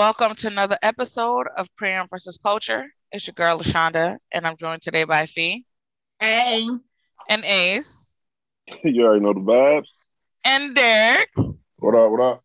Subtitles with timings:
[0.00, 2.86] Welcome to another episode of Crayon versus Culture.
[3.12, 5.66] It's your girl LaShonda, and I'm joined today by Fee
[6.18, 6.66] Hey.
[7.28, 8.14] and Ace
[8.84, 9.90] you already know the vibes.
[10.44, 11.28] and Derek.
[11.76, 12.10] What up?
[12.12, 12.44] What up?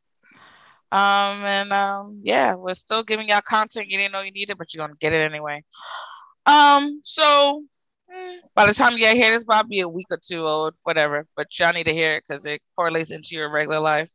[0.92, 4.74] Um, and um, yeah, we're still giving y'all content you didn't know you needed, but
[4.74, 5.64] you're gonna get it anyway.
[6.46, 7.64] Um, so
[8.12, 10.74] eh, by the time you get here, this might be a week or two old,
[10.84, 11.26] whatever.
[11.38, 14.12] But y'all need to hear it because it correlates into your regular life.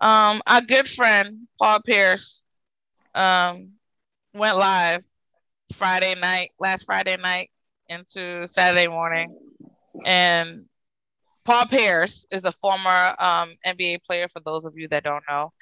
[0.00, 2.43] Um, our good friend Paul Pierce,
[3.14, 3.72] um,
[4.34, 5.02] went live
[5.74, 7.50] Friday night, last Friday night
[7.88, 9.36] into Saturday morning,
[10.04, 10.64] and
[11.44, 14.28] Paul Pierce is a former um, NBA player.
[14.28, 15.52] For those of you that don't know,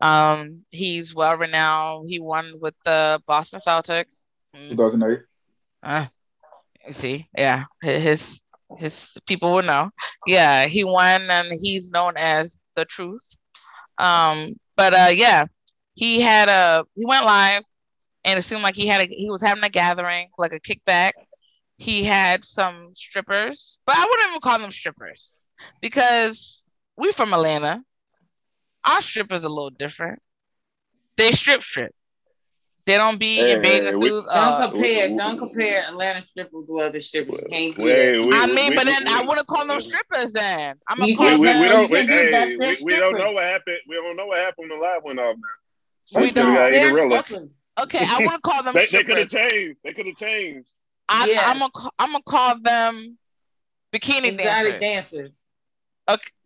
[0.00, 2.08] um, he's well renowned.
[2.08, 4.24] He won with the Boston Celtics.
[4.56, 5.20] Mm, 2008.
[5.82, 6.06] uh,
[6.86, 8.40] you see, yeah, his
[8.78, 9.90] his people will know.
[10.26, 13.36] Yeah, he won, and he's known as the Truth.
[13.98, 15.46] Um, but uh, yeah,
[16.00, 17.62] he had a he went live,
[18.24, 21.12] and it seemed like he had a he was having a gathering, like a kickback.
[21.76, 25.34] He had some strippers, but I wouldn't even call them strippers
[25.82, 26.64] because
[26.96, 27.82] we from Atlanta.
[28.82, 30.20] Our strippers a little different.
[31.18, 31.94] They strip strip.
[32.86, 34.26] They don't be Hey, in bathing hey, we- suits.
[34.32, 37.40] Don't uh, compare, we- don't compare Atlanta strippers with other strippers.
[37.50, 38.26] Can't do Wait, that.
[38.26, 40.32] we- I mean, we- but then we- I wouldn't call them strippers.
[40.32, 41.60] Then I'm gonna You call We, them.
[41.60, 41.90] we don't.
[41.90, 43.80] We, hey, we, we don't know what happened.
[43.86, 45.36] We don't know what happened when the live went off.
[45.36, 45.48] Now
[46.12, 46.54] We don't.
[46.54, 47.48] got They're Cinderella.
[47.80, 49.78] Okay, I want to call them They, they could have changed.
[49.82, 50.68] They could have changed.
[51.08, 51.42] I, Yeah.
[51.46, 53.18] I'm gonna I'm gonna call them
[53.92, 54.80] bikini Exotic dancers.
[54.80, 55.30] dancers.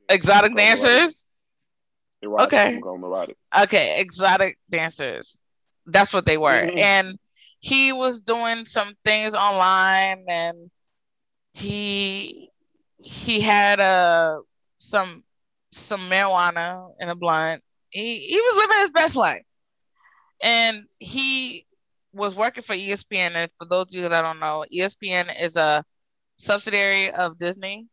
[0.09, 0.57] Exotic Oh, right.
[0.57, 1.27] dancers.
[2.23, 2.53] Erotic.
[2.53, 2.81] Okay.
[2.87, 3.37] I'm erotic.
[3.63, 5.43] Okay, exotic dancers.
[5.87, 6.71] That's what they were.
[6.71, 6.79] Mhm.
[6.79, 7.19] And
[7.61, 10.71] he was doing some things online and
[11.53, 12.51] he
[12.99, 14.41] he had uh
[14.79, 15.25] some
[15.71, 17.63] some marijuana in a blunt.
[17.91, 19.43] He he was living his best life.
[20.45, 21.67] And he
[22.15, 23.37] was working for ESPN.
[23.37, 25.85] And for those of you that don't know, ESPN is a
[26.39, 27.89] subsidiary of Disney.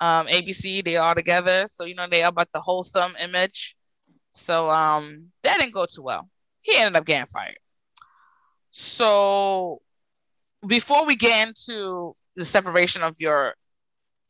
[0.00, 1.66] Um, ABC, they all together.
[1.68, 3.76] So you know they are about the wholesome image.
[4.32, 6.28] So um that didn't go too well.
[6.62, 7.58] He ended up getting fired.
[8.72, 9.82] So
[10.66, 13.54] before we get into the separation of your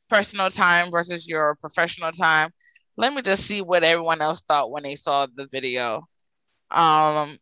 [0.08, 2.50] personal time versus your professional time,
[2.96, 6.08] let me just see what everyone else thought when they saw the video.
[6.70, 7.38] Um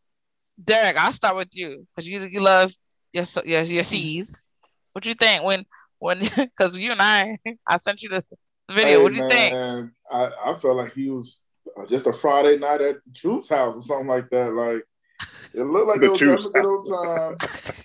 [0.62, 2.72] Derek, I'll start with you because you you love
[3.12, 4.46] your your your C's.
[4.92, 5.64] What you think when
[5.98, 7.36] when because you and I
[7.66, 8.24] I sent you the
[8.70, 8.98] video.
[8.98, 9.54] Hey, what do you think?
[10.10, 11.42] I, I felt like he was
[11.76, 14.52] uh, just a Friday night at the Truth's house or something like that.
[14.54, 14.82] Like
[15.52, 17.36] it looked like it was having a good old time.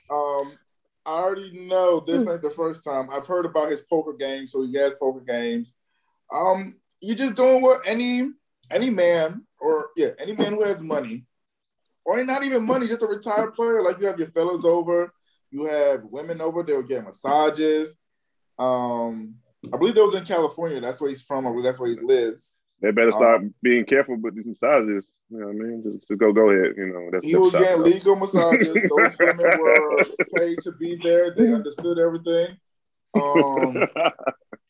[0.09, 0.57] Um,
[1.05, 3.09] I already know this ain't the first time.
[3.11, 5.75] I've heard about his poker game, so he has poker games.
[6.31, 8.29] Um, you're just doing what any
[8.69, 11.25] any man or yeah, any man who has money,
[12.05, 13.83] or not even money, just a retired player.
[13.83, 15.13] Like you have your fellas over,
[15.51, 17.97] you have women over, they'll get massages.
[18.57, 19.35] Um,
[19.71, 20.81] I believe that was in California.
[20.81, 21.45] That's where he's from.
[21.45, 22.57] I believe that's where he lives.
[22.81, 25.11] They better start being careful with these massages.
[25.29, 25.83] You know what I mean?
[25.83, 26.73] Just, just go, go ahead.
[26.75, 28.73] You know that's He was getting legal massages.
[28.89, 30.03] Those women were
[30.35, 31.31] paid to be there.
[31.31, 32.57] They understood everything.
[33.13, 33.87] Um,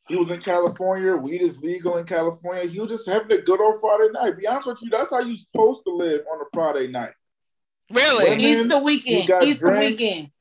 [0.09, 1.15] he was in California.
[1.15, 2.67] Weed is legal in California.
[2.67, 4.37] He was just having a good old Friday night.
[4.37, 7.11] Be honest with you, that's how you're supposed to live on a Friday night.
[7.91, 8.23] Really?
[8.29, 9.27] Women, Easter weekend.
[9.27, 10.01] got Easter drinks.
[10.01, 10.31] weekend.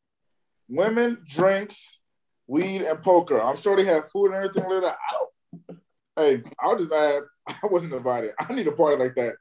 [0.68, 2.00] Women, drinks,
[2.46, 3.40] weed, and poker.
[3.40, 4.96] I'm sure they have food and everything like that.
[5.08, 5.78] I don't,
[6.16, 7.22] hey, I was just mad.
[7.62, 8.30] I wasn't invited.
[8.38, 9.34] I need a party like that.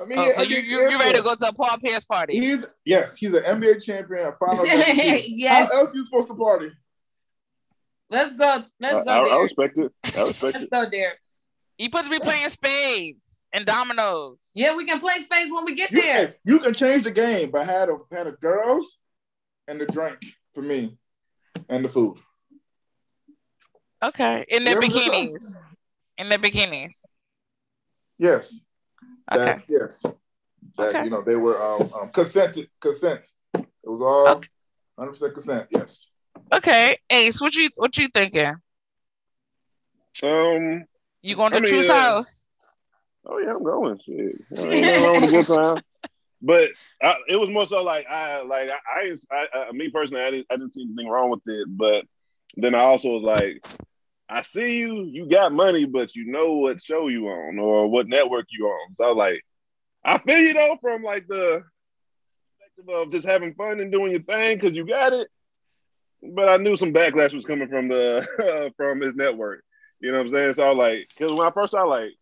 [0.00, 2.04] I mean, Oh, so I you you you ready to go to a Paul Pierce
[2.06, 2.38] party?
[2.38, 5.24] He's yes, he's an NBA champion, a final MVP.
[5.28, 5.72] yes.
[5.72, 6.70] How else you supposed to party?
[8.10, 8.64] Let's go.
[8.80, 9.42] Let's I, go, I, I Derek.
[9.42, 9.92] respect it.
[10.16, 10.70] I respect Let's it.
[10.70, 11.18] go, Derek.
[11.78, 13.23] You supposed to be playing spades
[13.54, 14.38] and dominoes.
[14.54, 16.26] Yeah, we can play space when we get You, there.
[16.26, 18.98] hey, you can change the game but had a had a girls
[19.68, 20.18] and the drink
[20.52, 20.98] for me
[21.70, 22.18] and the food.
[24.02, 24.44] Okay.
[24.48, 25.56] In their Where bikinis.
[26.18, 26.92] In their bikinis.
[28.18, 28.64] Yes.
[29.32, 29.44] Okay.
[29.44, 30.02] That- yes.
[30.02, 30.14] that
[30.78, 31.04] Okay.
[31.04, 33.26] you know they were um, um consented consent.
[33.54, 34.48] It was all Okay.
[34.96, 35.66] 100 percent consent.
[35.70, 36.06] Yes.
[36.52, 38.54] Okay, Ace, what you what you thinking?
[40.22, 40.84] Um.
[41.22, 42.46] You going to I mean, Truth's uh, house?
[43.26, 43.98] Oh yeah, I'm going.
[44.04, 45.82] Shit, ain't nothing wrong with a good time.
[46.42, 46.70] But
[47.02, 50.46] I, it was more so like I like I, I, I me personally I didn't
[50.50, 51.66] I didn't see anything wrong with it.
[51.70, 52.04] But
[52.56, 53.62] then I also was like,
[54.28, 58.08] I see you, you got money, but you know what show you on or what
[58.08, 58.94] network you on.
[58.96, 59.40] So I was like,
[60.04, 61.64] I feel you though from like the
[62.76, 65.28] perspective of just having fun and doing your thing because you got it.
[66.22, 69.62] But I knew some backlash was coming from the from his network.
[70.00, 70.54] You know what I'm saying?
[70.54, 72.12] So I was like, because when I first saw like,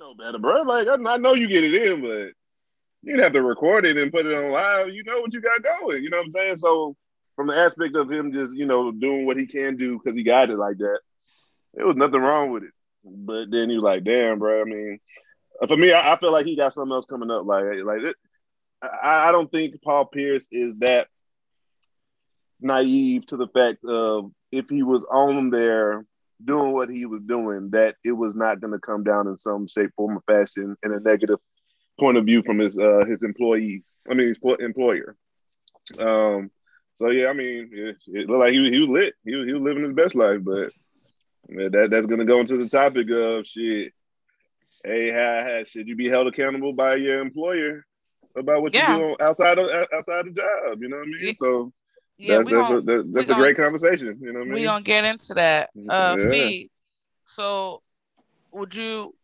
[0.00, 0.62] know better, bro.
[0.62, 2.32] Like I, I know you get it in, but
[3.02, 4.88] you didn't have to record it and put it on live.
[4.88, 6.02] You know what you got going.
[6.02, 6.56] You know what I'm saying?
[6.56, 6.96] So
[7.36, 10.22] from the aspect of him just you know doing what he can do because he
[10.22, 11.00] got it like that,
[11.74, 12.72] there was nothing wrong with it.
[13.04, 14.60] But then you're like, damn, bro.
[14.60, 14.98] I mean,
[15.62, 17.46] uh, for me, I, I feel like he got something else coming up.
[17.46, 18.16] Like, like it,
[18.82, 21.08] I, I don't think Paul Pierce is that
[22.60, 26.04] naive to the fact of if he was on there
[26.44, 29.68] doing what he was doing, that it was not going to come down in some
[29.68, 31.38] shape, form, or fashion in a negative
[31.98, 33.82] point of view from his uh, his employees.
[34.10, 35.16] I mean, his employer.
[35.98, 36.50] Um.
[36.96, 39.14] So yeah, I mean, it, it looked like he was, he was lit.
[39.24, 40.70] He was, he was living his best life, but
[41.48, 43.92] that that's going to go into the topic of shit.
[44.84, 47.84] Hey, how, how, should you be held accountable by your employer
[48.36, 48.96] about what Yeah.
[48.96, 50.82] you do outside of outside the job?
[50.82, 51.34] You know what I mean?
[51.34, 51.72] So
[52.20, 54.18] Yeah, that's we that's, gonna a, that, that's we a gonna- great conversation.
[54.20, 54.64] You know what I we mean?
[54.64, 55.70] gonna get into that.
[55.88, 56.30] Uh, Yeah.
[56.30, 56.70] Fee.
[57.24, 57.82] So,
[58.52, 59.14] would you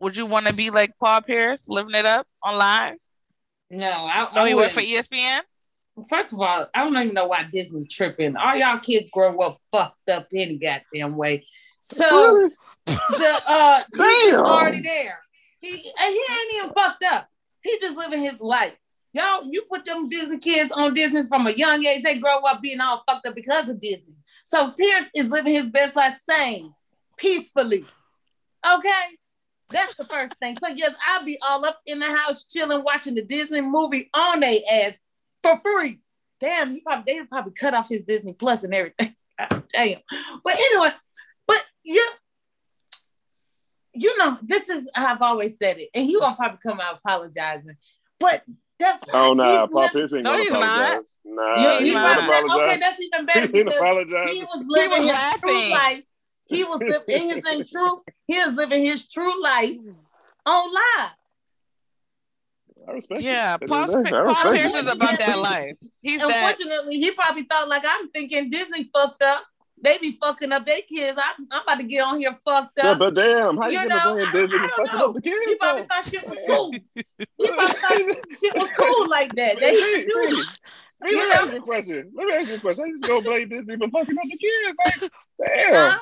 [0.00, 2.96] would you want to be like Paul Pierce, living it up on live?
[3.70, 4.80] No, I, No, I he worked for.
[4.80, 5.40] ESPN.
[6.10, 8.36] First of all, I don't even know why Disney's tripping.
[8.36, 11.46] All y'all kids grow up fucked up any goddamn way.
[11.80, 12.50] So
[12.84, 15.18] the uh he's already there.
[15.60, 17.28] He and he ain't even fucked up.
[17.62, 18.74] He just living his life.
[19.16, 22.60] Y'all, you put them Disney kids on Disney from a young age, they grow up
[22.60, 24.14] being all fucked up because of Disney.
[24.44, 26.74] So Pierce is living his best life sane,
[27.16, 27.86] peacefully.
[28.74, 29.02] Okay?
[29.70, 30.58] That's the first thing.
[30.60, 34.40] So yes, I'll be all up in the house chilling, watching the Disney movie on
[34.40, 34.92] their ass
[35.42, 35.98] for free.
[36.38, 39.14] Damn, he probably they probably cut off his Disney Plus and everything.
[39.72, 40.00] Damn.
[40.44, 40.90] But anyway,
[41.46, 42.02] but yeah,
[43.94, 47.78] you know, this is I've always said it, and he gonna probably come out apologizing.
[48.20, 48.44] But
[48.78, 50.62] that's Oh no, he's nah, Paul living- Pierce ain't No, gonna he's not.
[50.62, 51.06] apologize.
[51.24, 52.18] Nah, You- he's he he not.
[52.18, 52.70] ain't probably- apologize.
[52.70, 54.30] okay, that's even He better ain't because apologize.
[54.30, 55.40] he was living was his laughing.
[55.50, 56.04] true life.
[56.48, 58.02] He was living in his thing true.
[58.26, 59.76] He is living his true life
[60.46, 61.10] on live.
[62.88, 63.24] I respect it.
[63.24, 64.84] Yeah, At the Paul, end of the day, I Paul Pierce it.
[64.86, 65.76] is about that life.
[66.02, 66.30] He's that.
[66.30, 69.42] Unfortunately, he probably thought like I'm thinking Disney fucked up.
[69.82, 71.18] They be fucking up their kids.
[71.22, 72.98] I'm, I'm about to get on here fucked Yeah, up.
[72.98, 75.06] but damn, how you, You gonna know, blame I- Disney I for don't fucking know.
[75.08, 75.36] up the kids?
[75.46, 75.88] he probably though?
[75.88, 76.72] thought shit was cool.
[76.72, 77.98] He probably thought
[78.40, 79.60] shit was cool like that.
[79.60, 80.44] That he Hey, could do.
[81.04, 82.12] hey, You let me ask you a question.
[82.16, 82.86] Let me ask you a question.
[82.86, 84.78] You just gonna blame Disney for fucking up the kids?
[84.84, 85.10] Like,
[85.46, 85.90] damn.
[85.90, 85.98] Huh?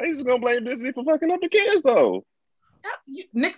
[0.00, 2.24] You just gonna blame Disney for fucking up the kids though?
[3.06, 3.56] You, Nick,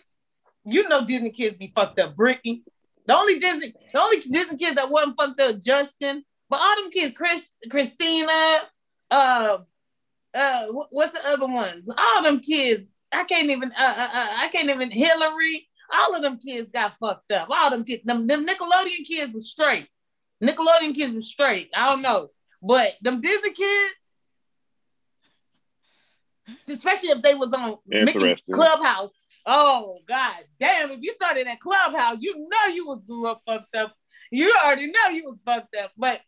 [0.65, 2.17] you know Disney kids be fucked up.
[2.17, 2.65] Brittany,
[3.07, 6.25] the only Disney, the only Disney kids that wasn't fucked up, Justin.
[6.51, 8.59] But all them kids, Chris, Christina,
[9.15, 9.59] uh,
[10.35, 11.89] uh, what's the other ones?
[11.97, 14.91] All them kids, I can't even, uh, uh, uh, I can't even.
[14.91, 17.49] Hillary, all of them kids got fucked up.
[17.51, 19.87] All them kids, them, them Nickelodeon kids were straight.
[20.43, 21.71] Nickelodeon kids were straight.
[21.75, 22.31] I don't know,
[22.61, 23.95] but them Disney kids.
[26.69, 29.17] Especially if they was on Mickey Clubhouse.
[29.47, 30.91] Oh God damn!
[30.91, 33.95] If you started at Clubhouse, you know you was grew up fucked up.
[34.31, 35.93] You already know you was fucked up.
[35.97, 36.21] But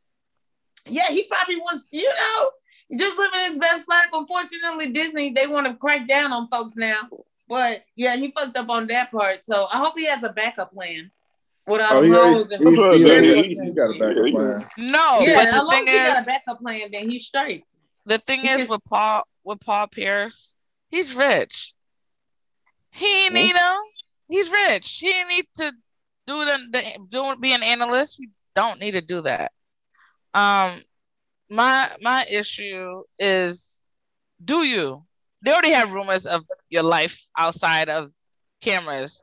[0.89, 2.51] yeah, he probably was, you know,
[2.91, 4.07] just living his best life.
[4.13, 7.09] Unfortunately, Disney, they want to crack down on folks now.
[7.49, 9.45] But yeah, he fucked up on that part.
[9.47, 11.11] So I hope he has a backup plan.
[11.67, 12.01] With all Oh,
[12.45, 14.69] the he, hoes already, he, he, he- he got a backup plan.
[14.79, 17.11] No, yeah, but as the long thing as he got is, a backup plan, then
[17.11, 17.65] he's straight.
[18.05, 20.55] the thing is Because- with Paul with Paul Pierce,
[20.91, 21.73] he's rich.
[22.93, 23.43] He ain't Yeah.
[23.43, 23.75] need him.
[24.29, 24.99] He's rich.
[24.99, 25.73] He ain't need to
[26.27, 28.17] do the, the do be an analyst.
[28.19, 29.53] He don't need to do that.
[30.35, 30.83] Um,
[31.49, 33.81] my my issue is,
[34.45, 35.05] do you?
[35.43, 38.13] They already have rumors of your life outside of
[38.61, 39.23] cameras,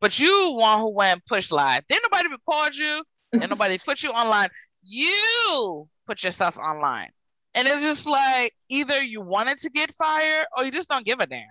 [0.00, 1.86] but you one who went push live.
[1.86, 3.04] Didn't nobody record you.
[3.32, 4.48] Didn't nobody put you online.
[4.82, 7.10] You put yourself online.
[7.54, 11.20] And it's just like either you wanted to get fired or you just don't give
[11.20, 11.46] a damn.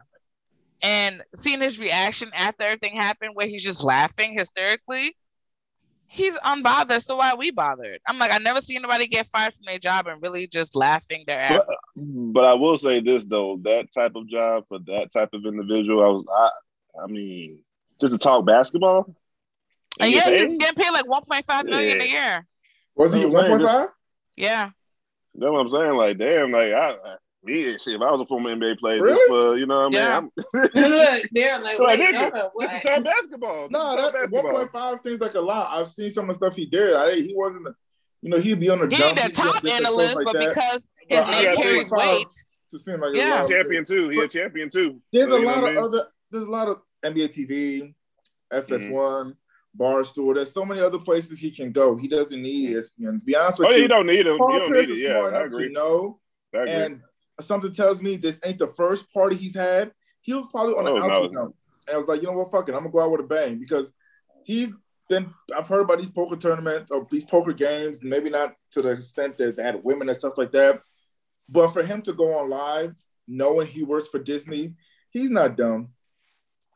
[0.81, 5.13] And seeing his reaction after everything happened, where he's just laughing hysterically,
[6.09, 7.03] he's unbothered.
[7.03, 7.99] So why are we bothered?
[8.07, 11.23] I'm like, I never seen anybody get fired from their job and really just laughing
[11.27, 11.77] their ass But, off.
[11.95, 16.03] but I will say this though, that type of job for that type of individual,
[16.03, 16.25] I was
[16.97, 17.59] I I mean,
[18.01, 19.05] just to talk basketball.
[19.07, 20.59] Oh, and yeah, he's paid?
[20.59, 22.47] getting paid like 1.5 million a year.
[22.95, 23.87] Was he No, at man, 1.5?
[24.35, 24.69] Yeah.
[25.35, 25.93] That's what I'm saying.
[25.93, 26.95] Like, damn, like I,
[27.45, 27.87] I me, shit.
[27.95, 29.15] If I was a former NBA player, Really?
[29.17, 29.93] just for, you know what I mean?
[29.93, 30.17] Yeah.
[30.17, 30.31] I'm,
[30.75, 32.73] Look, they're like, like, wait, nigga, hold this what?
[32.75, 33.67] is talk basketball.
[33.69, 34.65] This No, is that basketball.
[34.67, 35.69] 1.5 seems like a lot.
[35.71, 36.95] I've seen some of the stuff he did.
[36.95, 37.67] I he wasn't,
[38.21, 39.07] you know, he'd be on the He jump.
[39.07, 40.49] ain't the he'd be on top analyst, like but that.
[40.49, 42.27] because his But name carries weight.
[42.73, 43.39] It seemed like Yeah.
[43.45, 44.09] a He's a champion too.
[44.09, 45.01] He a champion too.
[45.13, 45.83] There's So, a lot of I mean?
[45.83, 46.03] other.
[46.31, 47.93] There's a lot of NBA TV,
[48.51, 49.29] FS1, Mm-hmm.
[49.81, 50.35] Barstool.
[50.35, 51.95] There's so many other places he can go.
[51.95, 53.19] He doesn't need ESPN.
[53.19, 54.37] To be honest with Oh, yeah, you, you don't need him.
[54.37, 55.03] Paul you don't Pierce need is it.
[55.09, 55.71] Yeah, smart I enough to agree.
[55.73, 56.19] know.
[56.53, 56.73] I agree.
[56.73, 57.01] And
[57.41, 59.91] something tells me this ain't the first party he's had.
[60.21, 61.53] He was probably on the Oh, outs with no.
[61.87, 62.73] And I was like, you know what, fuck it.
[62.73, 63.91] I'm gonna go out with a bang because
[64.43, 64.71] he's
[65.09, 68.89] been I've heard about these poker tournaments or these poker games, maybe not to the
[68.89, 70.81] extent that they had women and stuff like that.
[71.47, 72.95] But for him to go on live,
[73.27, 74.75] knowing he works for Disney,
[75.09, 75.89] he's not dumb.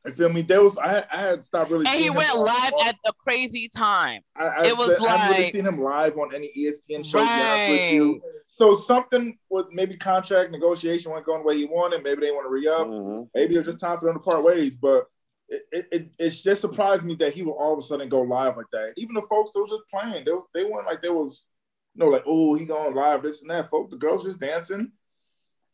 [0.05, 0.41] You feel me?
[0.41, 1.85] There was I had, I had stopped really.
[1.87, 4.21] And he went on- live on- at the crazy time.
[4.35, 7.19] I, I, it was I haven't really like- seen him live on any ESPN show.
[7.19, 7.89] To with Right.
[7.93, 8.21] you.
[8.49, 12.03] So something with maybe contract negotiation wasn't going the way he wanted.
[12.03, 12.87] Maybe they want to re up.
[12.87, 13.29] Mhm.
[13.33, 14.75] Maybe it's just time for them to part ways.
[14.75, 15.05] But
[15.49, 18.21] it, it, it it's just surprised me that he would all of a sudden go
[18.21, 18.93] live like that.
[18.97, 21.47] Even the folks that was just playing, they was, they weren't like there was
[21.95, 23.69] no like oh he going live this and that.
[23.69, 24.91] Folks, the girls just dancing.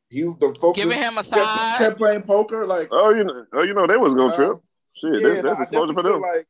[0.09, 1.77] He the folks Giving him a kept, side.
[1.77, 2.87] kept playing poker like.
[2.91, 4.57] Oh, you know, oh, you know they was gonna uh, trip.
[4.95, 6.21] Shit, yeah, that's, that's I exposure for them.
[6.21, 6.47] like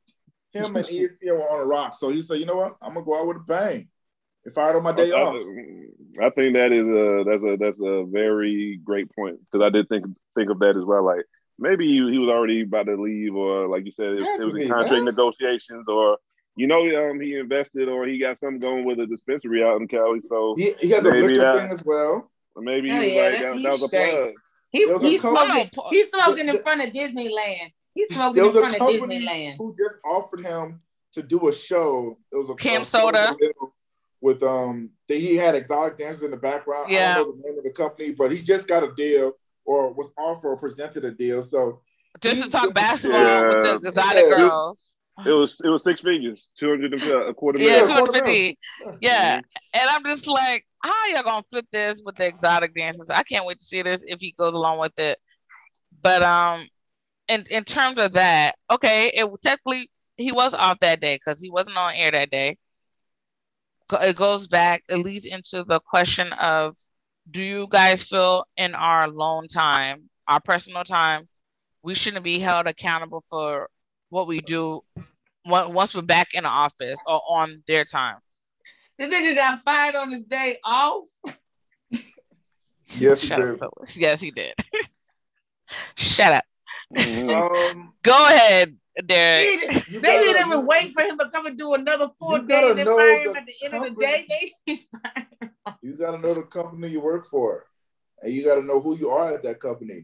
[0.52, 1.94] him and ESPN were on a rock.
[1.94, 3.88] So he said, you know what, I'm gonna go out with a bang.
[4.46, 5.36] If I had on my day I, off.
[5.36, 9.70] I, I think that is a that's a that's a very great point because I
[9.70, 11.04] did think think of that as well.
[11.06, 11.26] Like
[11.60, 14.52] maybe he, he was already about to leave, or like you said, it, it to
[14.54, 15.06] was in contract man.
[15.06, 16.18] negotiations, or
[16.56, 19.88] you know, um, he invested or he got something going with a dispensary out in
[19.88, 20.22] Cali.
[20.28, 22.32] So He, he has a liquor that- thing as well.
[22.62, 24.12] Maybe he Oh, was yeah, like that- that, he's was a straight.
[24.12, 24.34] plug.
[24.72, 25.70] He, There was a he's couple- smoking.
[25.76, 27.74] Hold He's smoking in front of Disneyland.
[27.96, 29.58] He's smoking in front of Disneyland.
[29.58, 30.82] who just offered him
[31.14, 32.18] to do a show.
[32.32, 33.36] It was a CamSoda.
[34.22, 34.92] with um.
[35.08, 36.92] That he had exotic dancers in the background.
[36.92, 37.14] Yeah.
[37.14, 39.34] I don't know the name of the company, but he just got a deal
[39.66, 41.42] or was offered or presented a deal.
[41.42, 41.82] So
[42.22, 44.38] Just to talk doing- basketball with the exotic Yeah.
[44.38, 44.90] girls.
[45.26, 48.58] It was it was six figures, two hundred and a quarter Yeah, Yeah, 250.
[49.02, 49.42] Yeah.
[49.74, 53.10] And I'm just like, how y'all gonna flip this with the exotic dances?
[53.10, 55.20] I can't wait to see this if he goes along with it.
[56.02, 56.68] But um
[57.28, 61.50] in in terms of that, okay, it technically he was off that day because he
[61.50, 62.58] wasn't on air that day.
[64.02, 66.76] It goes back, it leads into the question of
[67.30, 71.28] do you guys feel in our alone time, our personal time,
[71.84, 73.70] we shouldn't be held accountable for
[74.10, 74.82] what we do
[75.46, 78.20] once we're back in the office or on their time?
[79.00, 81.06] The nigga got fired on his day off.
[82.98, 83.50] yes, he Shut did.
[83.52, 83.98] up, Phyllis.
[83.98, 84.54] Yes, he did.
[85.96, 86.44] Shut up.
[86.96, 87.30] Mhm.
[87.76, 89.46] Um, Go ahead, They Derek.
[89.70, 92.48] didn't they gotta- didn't even wait for him to come and do another four You
[92.48, 94.28] day gotta and fire him at the end of the day.
[94.68, 94.86] They
[95.82, 97.66] you got to know the company you work for,
[98.22, 100.04] and you got to know who you are at that company.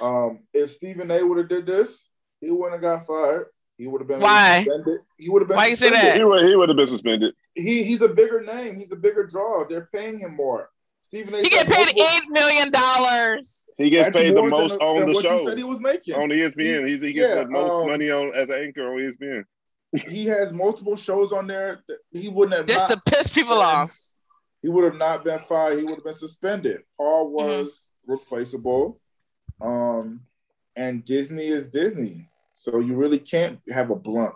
[0.00, 1.22] Um, if Stephen A.
[1.24, 2.08] would have did this,
[2.40, 3.46] he wouldn't have got fired.
[3.78, 4.64] He would have been Why?
[4.64, 5.00] suspended.
[5.18, 5.56] He would have been.
[5.56, 6.12] Why you say suspended.
[6.14, 6.18] that?
[6.18, 7.34] he would he would have been suspended.
[7.54, 8.76] He he's a bigger name.
[8.78, 9.64] He's a bigger draw.
[9.68, 10.70] They're paying him more.
[11.02, 11.42] Stephen A.
[11.42, 13.68] He get said paid eight million dollars.
[13.78, 15.58] He gets That's paid the more than most than on the what show You said
[15.58, 16.14] he was making.
[16.14, 16.86] on ESPN.
[16.88, 19.44] He, he gets Yeah, the most um, money on as an anchor on ESPN.
[20.08, 21.82] he has multiple shows on there.
[21.88, 22.66] that He wouldn't have.
[22.66, 23.62] Just not, to piss people Yeah.
[23.82, 23.92] off.
[24.62, 25.78] he would have not been fired.
[25.78, 26.82] He would have been suspended.
[26.96, 27.34] Paul Mm-hmm.
[27.64, 29.00] was replaceable.
[29.60, 30.20] Um,
[30.76, 32.28] and Disney is Disney.
[32.52, 34.34] So you really can't have a blunt.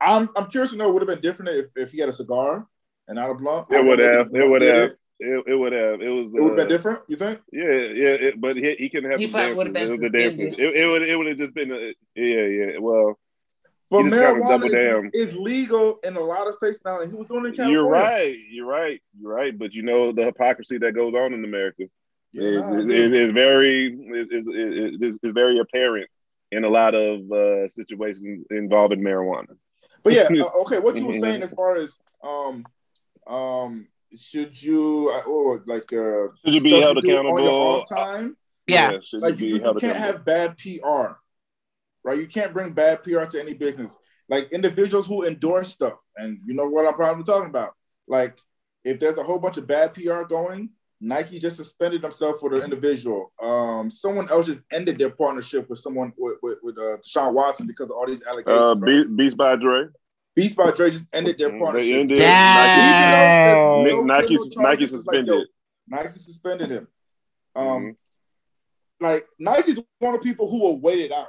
[0.00, 2.66] I'm I'm curious to know would have been different if, if he had a cigar
[3.08, 3.66] and not a blunt.
[3.70, 4.28] It would have.
[4.34, 4.90] It would have.
[4.90, 6.00] It, It, it would have.
[6.00, 6.32] It was.
[6.34, 7.40] it would have been uh, different, you think?
[7.52, 10.38] Yeah, yeah, it, but he, he can have He probably would've been It, the dances.
[10.54, 10.76] suspended.
[10.76, 11.02] It, it would.
[11.02, 11.70] It would have just been.
[11.72, 12.78] A, yeah, yeah.
[12.78, 13.18] Well,
[13.90, 15.10] But just gotta double marijuana down.
[15.12, 17.54] is, is legal in a lot of states now, and he was doing it in
[17.56, 17.78] California.
[17.78, 18.38] you're right.
[18.48, 19.02] You're right.
[19.20, 19.58] You're right.
[19.58, 21.84] But you know the hypocrisy that goes on in America
[22.32, 26.08] Yeah, is, nah, is, is, is very is, is, is, is, is very apparent
[26.50, 29.54] in a lot of uh, situations involving marijuana.
[30.02, 30.78] But yeah, uh, okay.
[30.78, 31.20] What you were Mhm.
[31.20, 32.64] saying as far as um
[33.26, 33.88] um
[34.18, 37.62] should you uh, oh like uh Should you be stuff held do on your accountable?
[37.82, 38.36] off time?
[38.66, 38.98] Yeah.
[39.04, 41.16] should Like you you, you can't have bad PR,
[42.04, 42.18] right?
[42.18, 43.96] You can't bring bad PR to any business.
[44.28, 47.74] Like individuals who endorse stuff, and you know what I'm probably talking about.
[48.06, 48.38] Like
[48.84, 52.62] if there's a whole bunch of bad PR going, Nike just suspended themselves for the
[52.62, 53.32] individual.
[53.42, 57.66] Um, someone else just ended their partnership with someone with with, with uh, Deshaun Watson
[57.66, 58.60] because of all these allegations.
[58.60, 59.08] Uh, right?
[59.08, 59.84] Be- Beats by Dre.
[60.36, 61.88] Beats by Dre just ended their Mhm, partnership.
[61.88, 62.18] They ended.
[62.18, 62.54] Damn.
[62.54, 65.48] Nike, no Nike, criminal Nike charges, it's like, suspended.
[65.88, 66.88] Nike suspended him.
[67.56, 67.96] Um, Mhm.
[69.00, 71.28] like Nike's one of the people who will wait it out.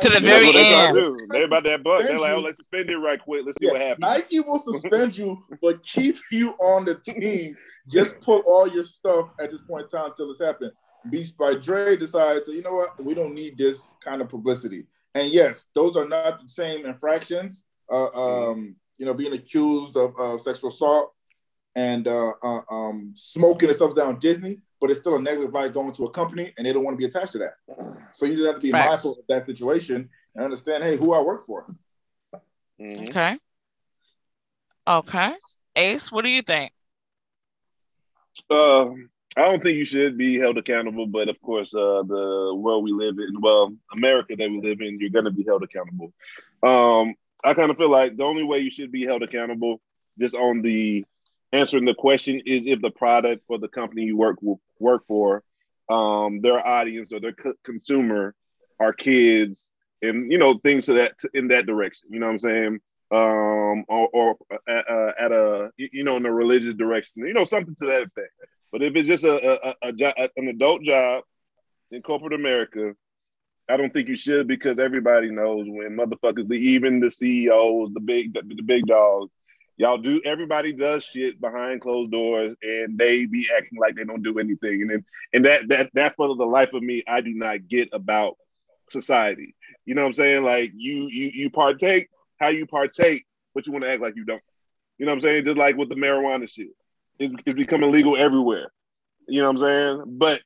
[0.00, 0.96] To the Nike- very That's they trying end.
[0.96, 1.26] to.
[1.30, 2.02] They about that buck.
[2.02, 3.44] They're like, oh, let's suspend it right quick.
[3.46, 4.00] Let's see Yeah, what happens.
[4.00, 7.56] Nike will suspend you, but keep you on the team.
[7.88, 10.72] Just put all your stuff at this point in time until it's happened.
[11.08, 14.86] Beats by Dre decides, you know what, we don't need this kind of publicity.
[15.14, 17.66] And yes, those are not the same infractions.
[17.90, 18.08] Uh,
[18.50, 21.12] um, you know, being accused of uh, sexual assault
[21.76, 25.72] and uh, uh, um, smoking and stuff down Disney, but it's still a negative vibe
[25.72, 27.54] going to a company, and they don't want to be attached to that.
[28.12, 28.88] So you just have to be Facts.
[28.88, 31.66] mindful of that situation and understand, hey, who I work for.
[32.80, 33.08] Mhm.
[33.08, 33.38] Okay.
[34.86, 35.34] Okay.
[35.76, 36.72] Ace, what do you think?
[38.50, 38.90] Uh,
[39.38, 42.92] I don't think you should be held accountable, but of course, uh, the world we
[42.92, 46.12] live in, well, America that we live in, you're going to be held accountable.
[46.62, 47.14] Um,
[47.44, 49.80] I kind of feel like the only way you should be held accountable,
[50.18, 51.04] just on the
[51.52, 54.38] answering the question, is if the product or the company you work
[54.78, 55.42] work for,
[55.88, 58.34] um, their audience or their co- consumer
[58.80, 59.68] are kids,
[60.02, 62.08] and you know things to that in that direction.
[62.10, 62.80] You know what I'm saying?
[63.12, 64.36] Um, or, or
[64.68, 68.02] at, uh, at a you know in a religious direction, you know something to that
[68.02, 68.32] effect.
[68.72, 71.22] But if it's just a, a, a, job, an adult job
[71.92, 72.94] in corporate America,
[73.68, 78.00] I don't think you should because everybody knows when motherfuckers, the, even the CEOs, the
[78.00, 79.30] big the, the big dogs,
[79.76, 80.20] y'all do.
[80.24, 84.82] Everybody does shit behind closed doors, and they be acting like they don't do anything.
[84.82, 87.88] And then, and that that that for the life of me, I do not get
[87.92, 88.36] about
[88.90, 89.54] society.
[89.84, 90.44] You know what I'm saying?
[90.44, 94.24] Like you you you partake how you partake, but you want to act like you
[94.24, 94.42] don't.
[94.98, 95.44] You know what I'm saying?
[95.44, 96.68] Just like with the marijuana shit,
[97.18, 98.72] it's, it's becoming legal everywhere.
[99.28, 100.18] You know what I'm saying?
[100.18, 100.42] But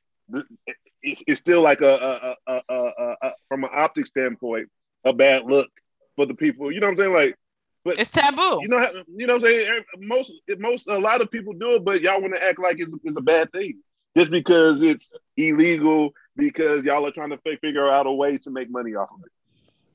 [1.01, 4.69] it's, it's still like a, a, a, a, a, a from an optic standpoint,
[5.05, 5.69] a bad look
[6.15, 6.71] for the people.
[6.71, 7.13] You know what I'm saying?
[7.13, 7.37] Like,
[7.83, 8.59] but It's taboo.
[8.61, 9.83] you know, you know what I'm saying?
[9.99, 12.91] Most, most, a lot of people do it, but y'all want to act like it's,
[13.03, 13.79] it's a bad thing
[14.15, 18.51] just because it's illegal because y'all are trying to fi- figure out a way to
[18.51, 19.31] make money off of it.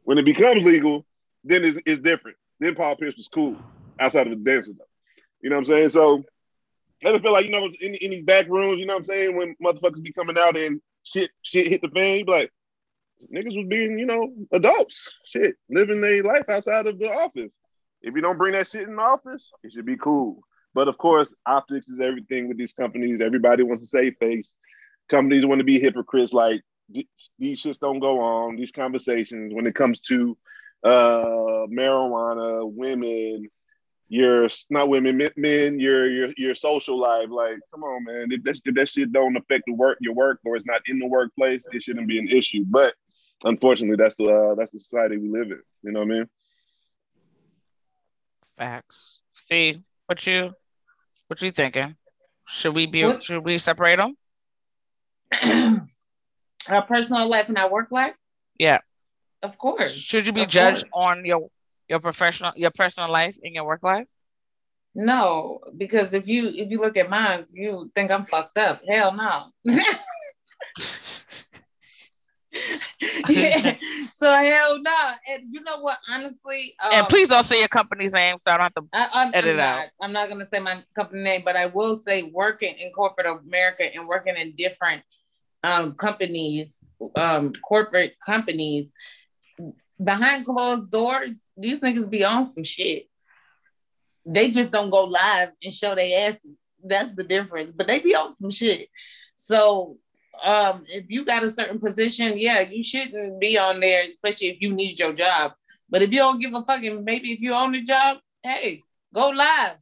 [0.04, 1.04] When it becomes legal,
[1.44, 2.36] then it's, it's different.
[2.60, 3.56] Then Paul Pierce was cool
[4.00, 4.84] outside of the dancing, though.
[5.42, 5.88] You know what I'm saying?
[5.90, 6.24] So
[7.04, 9.06] I just feel like you know in, in these back rooms, you know what I'm
[9.06, 12.52] saying, when motherfuckers be coming out and shit, shit hit the fan, you be like,
[13.32, 17.52] niggas was being, you know, adults, shit, living their life outside of the office.
[18.02, 20.40] If you don't bring that shit in the office, it should be cool.
[20.74, 23.20] But of course, optics is everything with these companies.
[23.20, 24.52] Everybody wants to save face.
[25.08, 26.32] Companies want to be hypocrites.
[26.32, 26.62] Like
[27.38, 28.56] these shits don't go on.
[28.56, 30.36] These conversations when it comes to
[30.84, 33.48] uh, marijuana, women,
[34.08, 37.28] your not women, men, your your your social life.
[37.30, 38.28] Like, come on, man.
[38.30, 40.98] If that, if that shit don't affect the work, your work, or it's not in
[40.98, 42.64] the workplace, it shouldn't be an issue.
[42.68, 42.94] But
[43.44, 45.60] unfortunately, that's the uh, that's the society we live in.
[45.82, 46.28] You know what I mean?
[48.58, 49.20] Facts.
[49.48, 50.52] See, what you,
[51.28, 51.96] what you thinking?
[52.48, 53.04] Should we be?
[53.04, 54.16] What- Should we separate them?
[56.68, 58.14] our personal life and our work life?
[58.58, 58.78] Yeah.
[59.42, 59.92] Of course.
[59.92, 61.08] Should you be Of judged course.
[61.08, 61.48] on your
[61.88, 64.08] your professional your personal life and your work life?
[64.94, 68.80] No, because if you if you look at mine, you think I'm fucked up.
[68.88, 69.50] Hell no.
[73.30, 73.76] yeah.
[74.12, 75.10] So hell no.
[75.28, 75.98] And you know what?
[76.08, 78.84] Honestly, um, and please don't say your company's name, so I don't have to.
[78.94, 79.76] I, I'm, edit I'm out.
[79.76, 79.88] not.
[80.00, 83.82] I'm not gonna say my company name, but I will say working in corporate America
[83.82, 85.02] and working in different
[85.62, 86.78] um, companies,
[87.14, 88.92] um, corporate companies,
[90.02, 93.04] behind closed doors, these niggas be on some shit.
[94.24, 96.54] They just don't go live and show their asses.
[96.82, 97.70] That's the difference.
[97.70, 98.88] But they be on some shit.
[99.36, 99.98] So
[100.44, 104.60] um, if you got a certain position, yeah, you shouldn't be on there, especially if
[104.60, 105.52] you need your job.
[105.88, 108.82] But if you don't give a fucking, maybe if you own the job, hey,
[109.14, 109.76] go live.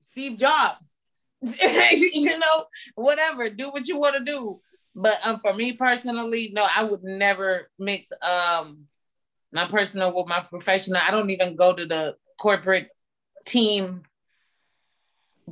[0.00, 0.96] Steve Jobs.
[1.42, 2.64] you know,
[2.94, 3.48] whatever.
[3.48, 4.60] Do what you want to do.
[4.94, 8.86] But um, for me personally, no, I would never mix um
[9.52, 11.00] my personal with my professional.
[11.00, 12.88] I don't even go to the corporate
[13.44, 14.02] team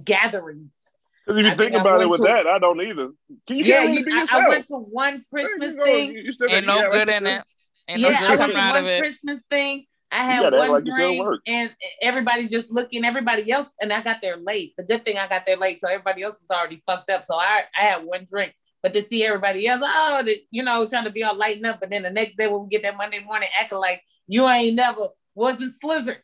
[0.02, 0.87] gatherings.
[1.28, 3.10] Because if you I think think about it with to- that, I don't either.
[3.46, 4.42] Can you yeah, can't really you, be I, yourself?
[4.44, 6.12] I went to one Christmas You know, thing.
[6.12, 7.44] you still Ain't no good like in it.
[7.86, 8.98] Ain't no yeah, I went to one it.
[8.98, 9.84] Christmas thing.
[10.10, 13.04] I You had one like drink, and everybody just looking.
[13.04, 14.72] Everybody else, and I got there late.
[14.78, 17.26] The good thing I got there late, so everybody else was already fucked up.
[17.26, 18.54] So I, I had one drink.
[18.82, 21.80] But to see everybody else, oh, the, you know, trying to be all lighten up,
[21.80, 24.76] but then the next day when we get that Monday morning, acting like you ain't
[24.76, 26.16] never wasn't Slizzer,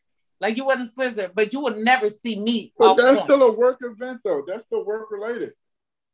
[0.45, 2.75] like you wasn't Slizzer, but you would never see me.
[2.79, 3.31] But that's point.
[3.31, 4.45] still a work event, though.
[4.47, 5.55] That's still work related.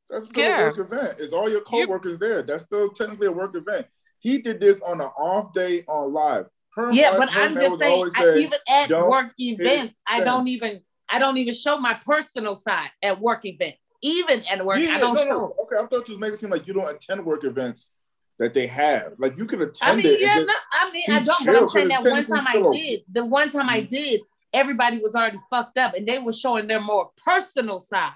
[0.09, 0.61] That's still Yeah.
[0.61, 1.16] a work event.
[1.19, 2.43] It's all your coworkers there.
[2.43, 3.88] That's still technically a work event.
[4.21, 6.47] He did this on an off day on live.
[6.77, 10.25] Herm, yeah, but I'm just saying, I, even at work events, I sense.
[10.25, 13.79] don't even, I don't even show my personal side at work events.
[14.03, 15.29] Even at work, yeah, I don't no, show.
[15.29, 15.55] no.
[15.64, 17.93] Okay, I thought you was making it seem like you don't attend work events.
[18.40, 19.12] That they have.
[19.18, 20.20] Like you could I attend mean, it.
[20.20, 21.46] yeah, no, I mean, I don't.
[21.46, 23.00] But I'm saying that one time I did.
[23.12, 23.94] The one time I mm-hmm.
[23.94, 24.20] did,
[24.53, 28.12] everybody was already fucked up, and they were showing their more personal side.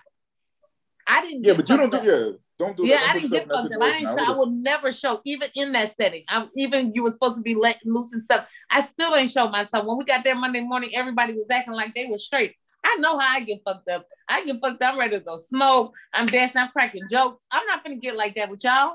[1.07, 1.45] I didn't.
[1.45, 2.05] yeah, get but you don't do up.
[2.05, 2.39] yeah.
[2.57, 3.11] Don't do Yeah, that.
[3.11, 3.83] I didn't get fucked up.
[3.83, 4.09] I ain't.
[4.09, 6.23] Show, I will never show, even in that setting.
[6.29, 8.47] I'm even you were supposed to be letting loose and stuff.
[8.71, 9.85] I still ain't show myself.
[9.85, 12.55] When we got there Monday morning, everybody was acting like they were straight.
[12.83, 14.07] I know how I get fucked up.
[14.29, 14.93] I get fucked up.
[14.93, 15.95] I'm ready to go smoke.
[16.15, 16.59] I'm dancing.
[16.59, 17.45] I'm cracking jokes.
[17.51, 18.95] I'm not gonna get like that with y'all.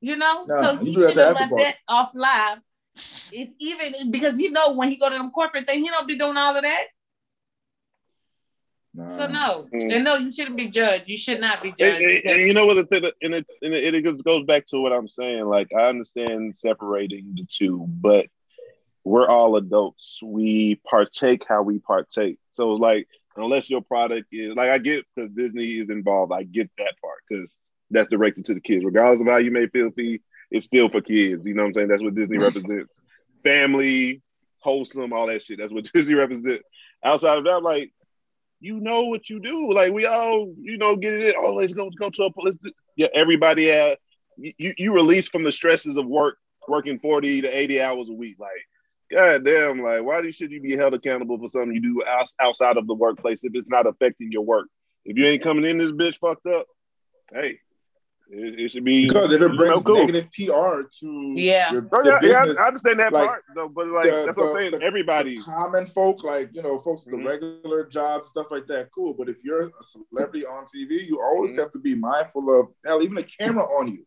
[0.00, 0.44] You know.
[0.46, 2.58] No, so he should have the left after that off live.
[3.32, 6.16] If even because you know when he go to them corporate thing, he don't be
[6.16, 6.86] doing all of that.
[8.94, 9.08] Nah.
[9.18, 9.92] So no, Mm.
[9.94, 11.06] and no, you shouldn't be judged.
[11.08, 12.00] You should not be judged.
[12.00, 14.64] and- because- and you know what the thing, and it, and it, it goes back
[14.68, 15.44] to what I'm saying.
[15.44, 18.26] Like I understand separating the two, but
[19.04, 20.18] we're all adults.
[20.22, 22.38] We partake how we partake.
[22.54, 23.06] So like,
[23.36, 26.32] unless your product is like, I get because Disney is involved.
[26.32, 27.54] I get that part because
[27.90, 29.90] that's directed to the kids, regardless of how you may feel.
[29.90, 30.20] Fee,
[30.50, 31.46] it's still for kids.
[31.46, 31.88] You know what I'm saying?
[31.88, 33.04] That's what Disney represents.
[33.44, 34.22] Family,
[34.60, 35.58] wholesome, all that shit.
[35.58, 36.64] That's what Disney represents.
[37.04, 37.92] Outside of that, like
[38.60, 39.72] you know what you do.
[39.72, 41.36] Like we all, you know, get it.
[41.38, 43.08] Oh, let's go go to a let's do- yeah.
[43.14, 43.96] Everybody, uh,
[44.36, 48.36] you you release from the stresses of work, working forty to eighty hours a week.
[48.38, 48.50] Like,
[49.12, 52.34] god damn, like why do should you be held accountable for something you do outs-
[52.40, 54.66] outside of the workplace if it's not affecting your work?
[55.04, 56.66] If you ain't coming in this bitch fucked up,
[57.32, 57.60] hey,
[58.28, 59.96] it, it should be Because if it know, brings cool.
[59.96, 61.72] negative PR to Yeah.
[61.72, 64.36] your, Oh, the yeah, yeah, I understand that like, part though, but like the- that's
[64.36, 64.70] what I'm saying.
[64.72, 67.22] the- Everybody, the common folk, like you know, folks with Mhm.
[67.24, 69.14] the regular jobs, stuff like that, cool.
[69.14, 71.60] But if you're a celebrity on TV, you always Mhm.
[71.60, 74.04] have to be mindful of hell, even the camera on you.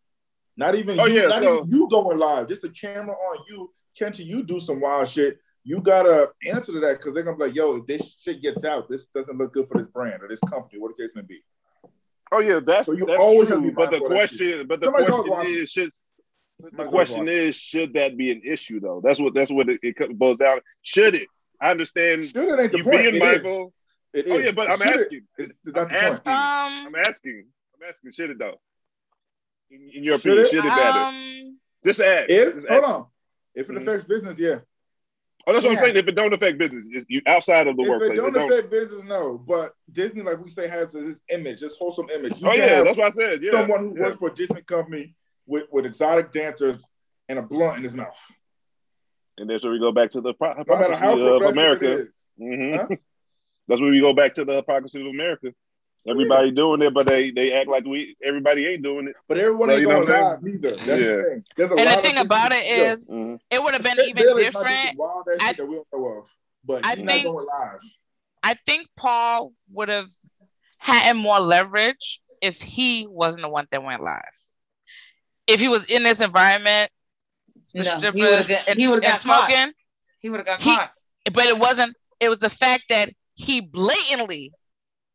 [0.57, 3.45] Not even Oh, you, yeah, not so- even you going live, just the camera on
[3.49, 3.73] you.
[3.97, 5.39] Can't you do some wild shit?
[5.63, 8.63] You gotta answer to that because they're gonna be like, yo, if this shit gets
[8.65, 11.21] out, this doesn't look good for this brand or this company, what the case may
[11.21, 11.41] be.
[12.31, 13.61] Oh yeah, that's So you that's always true.
[13.61, 14.29] be But the mindful shit.
[14.29, 15.91] question, but the Somebody's always question is, should
[16.59, 19.01] the question always is, should that be an issue though?
[19.03, 20.59] That's what that's what it, it boils down.
[20.81, 21.27] Should it?
[21.61, 23.01] I understand Should it ain't the you point.
[23.01, 23.19] being It is.
[23.19, 23.73] mindful.
[24.13, 24.45] It Oh is.
[24.45, 25.21] yeah, but I'm Should asking.
[25.37, 26.33] It's, it's I'm the asking.
[26.33, 27.45] Um, I'm asking.
[27.75, 28.11] I'm asking.
[28.11, 28.59] Should it though?
[29.71, 30.49] In, in your Should opinion, it?
[30.49, 31.03] should it matter?
[31.05, 32.29] um, Just ask.
[32.29, 33.05] If Just hold on,
[33.55, 33.81] if it Mhm.
[33.81, 34.59] affects business, yeah.
[35.47, 35.79] Oh, that's what Yeah.
[35.79, 35.95] I'm saying.
[35.97, 38.11] If it don't affect business, it's you outside of the If workplace.
[38.11, 39.37] it don't it don't- affect business, no.
[39.37, 42.39] But Disney, like we say, has this image, this wholesome image.
[42.41, 43.41] You oh yeah, that's what I said.
[43.41, 44.05] Yeah, someone who yeah.
[44.05, 45.15] works for a Disney company
[45.47, 46.83] with, with exotic dancers
[47.27, 48.17] and a blunt in his mouth.
[49.37, 51.91] And that's where we go back to the pro- No matter how hypocrisy of America.
[51.93, 52.15] it is.
[52.39, 52.75] Mhm.
[52.77, 52.87] Huh?
[53.69, 55.53] That's where we go back to the hypocrisy of America.
[56.07, 59.15] Everybody doing it, but they they act like we everybody ain't doing it.
[59.27, 60.75] But everyone So, ain't you going live neither.
[60.77, 60.95] That's Yeah.
[60.95, 61.79] the thing.
[61.79, 63.33] And the thing about it is, it can do.
[63.33, 63.39] is, Mhm.
[63.51, 64.97] it would have been Skip even Bayless might do some different.
[64.97, 66.29] Wild ass I- that we don't know of,
[66.63, 67.79] but I he's not think- going live.
[68.41, 70.09] I think Paul would have
[70.77, 74.21] had more leverage if he wasn't the one that went live.
[75.47, 76.91] If he was in this environment,
[77.73, 79.49] the No, strippers would've and, he would've and got caught.
[79.49, 79.73] smoking,
[80.21, 80.91] He would have got He- caught.
[81.33, 81.95] but it wasn't.
[82.19, 84.51] It was the fact that he blatantly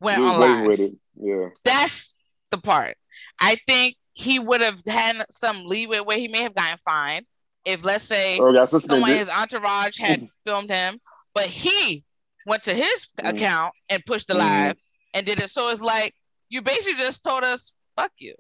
[0.01, 0.67] went He was on live.
[0.67, 0.93] with it.
[1.17, 1.49] Yeah.
[1.65, 2.19] That's
[2.51, 2.97] the part.
[3.41, 7.27] I think he would have had some leeway where he may have gotten fined
[7.65, 11.01] if, let's say, someone his entourage had filmed him,
[11.35, 12.05] but he
[12.47, 13.31] went to his Mhm.
[13.31, 14.39] account and pushed the Mhm.
[14.39, 14.77] live
[15.15, 15.51] and did it.
[15.51, 16.15] So it's like
[16.49, 18.37] you basically just told us, "Fuck you." You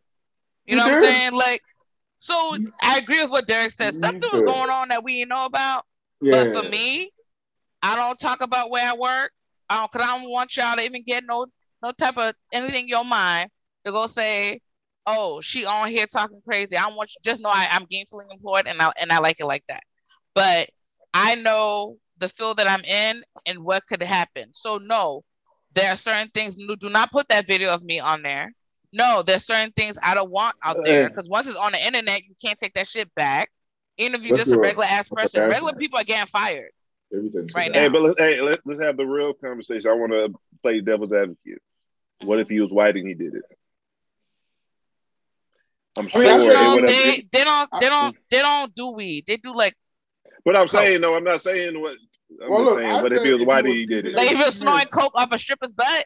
[0.66, 1.32] You know what I'm saying?
[1.32, 1.62] Like,
[2.18, 3.94] so I agree with what Derek said.
[3.94, 5.86] Something was going on that we didn't know about.
[6.20, 6.44] Yeah.
[6.52, 7.10] But for me,
[7.82, 9.32] I don't talk about where I work.
[9.68, 11.46] I don't, cause I don't want y'all to even get no
[11.82, 13.50] no type of anything in your mind
[13.84, 14.60] to go say,
[15.06, 18.30] "Oh, she on here talking crazy." I don't want you just know I, I'm gainfully
[18.30, 19.82] employed and I and I like it like that.
[20.34, 20.68] But
[21.12, 24.52] I know the field that I'm in and what could happen.
[24.52, 25.22] So no,
[25.74, 26.56] there are certain things.
[26.56, 28.52] Do not put that video of me on there.
[28.92, 32.22] No, there's certain things I don't want out there because once it's on the internet,
[32.22, 33.50] you can't take that shit back.
[33.98, 36.70] Even if you're Let's just a regular ass person, regular people are getting fired.
[37.14, 37.48] Everything.
[37.54, 39.90] Right Hey, but let's hey, let's let's have the real conversation.
[39.90, 41.62] I want to play devil's advocate.
[42.22, 43.42] What if he was white and he did it?
[45.98, 48.14] I'm I sure I But you said it know, would they, they don't they don't
[48.14, 48.18] mm.
[48.30, 49.24] they don't do weed.
[49.26, 49.74] They do like
[50.44, 50.70] But I'm Coke.
[50.70, 51.10] saying oh.
[51.10, 51.14] no.
[51.14, 51.96] I'm not saying what.
[52.42, 52.90] I'm Well, just look, saying.
[52.90, 54.42] I But if he was white he and he did it, Stephen like if A.
[54.42, 56.04] you're snorting coke off a stripper's butt.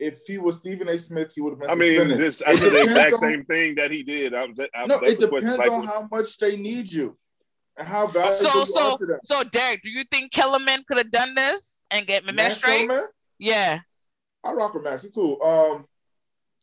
[0.00, 0.96] If he was Stephen A.
[0.98, 3.44] Smith, he would have been I mean, this I It said the exact on- same
[3.44, 4.32] thing that he did.
[4.32, 5.50] I was, I, No, it the question.
[5.50, 7.16] depends Like, on how much they need you and
[7.78, 9.18] how valuable So so are to them.
[9.22, 12.88] so Derek, do you think Kellerman could have done this and get me Max straight?
[12.88, 13.80] Kellerman, Yeah.
[14.44, 15.02] I rock with Max.
[15.02, 15.42] He's cool.
[15.42, 15.86] Um,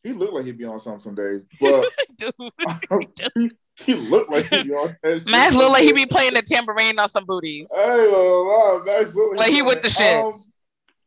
[0.02, 2.32] he looked like he'd be on something some days, but Dude.
[3.34, 3.50] he,
[3.84, 4.96] he looked like he'd be on.
[5.26, 7.68] Max shit look like he some be playing the tambourine on some booties.
[7.74, 10.24] Hey, uh, wow, Max looked Like he with the shit.
[10.24, 10.32] Um,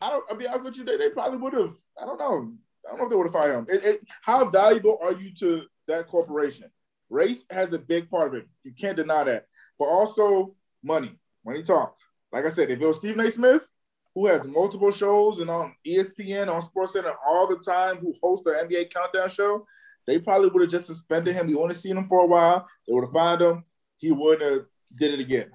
[0.02, 0.24] I don't.
[0.30, 0.86] I'll be honest with you.
[0.86, 1.76] They, they probably would have.
[2.02, 2.54] I don't know.
[2.86, 3.65] I don't know if they would have fired him.
[3.67, 6.69] It, it, how valuable are you to that corporation?
[7.10, 8.48] race has a big part of it.
[8.63, 9.48] You can't deny that.
[9.80, 11.18] But also money.
[11.46, 12.04] Money talks.
[12.32, 13.32] Like I said, if it was Stephen A.
[13.32, 13.65] Smith,
[14.13, 18.52] who has multiple shows and on ESPN, on SportsCenter all the time, who hosts the
[18.52, 19.65] NBA Countdown show,
[20.06, 21.48] they probably would have just suspended him.
[21.48, 22.68] We only seen him for a while.
[22.88, 23.63] They would have fined him.
[23.98, 24.65] He wouldn't have
[24.96, 25.52] did it again.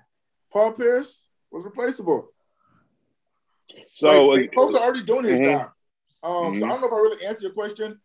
[0.53, 2.31] Paul Pierce was replaceable.
[3.89, 5.45] So like, the folks are already doing his Mhm.
[5.45, 5.71] job.
[6.23, 6.65] Um, So Mhm.
[6.65, 8.01] I don't know if I really answered your question.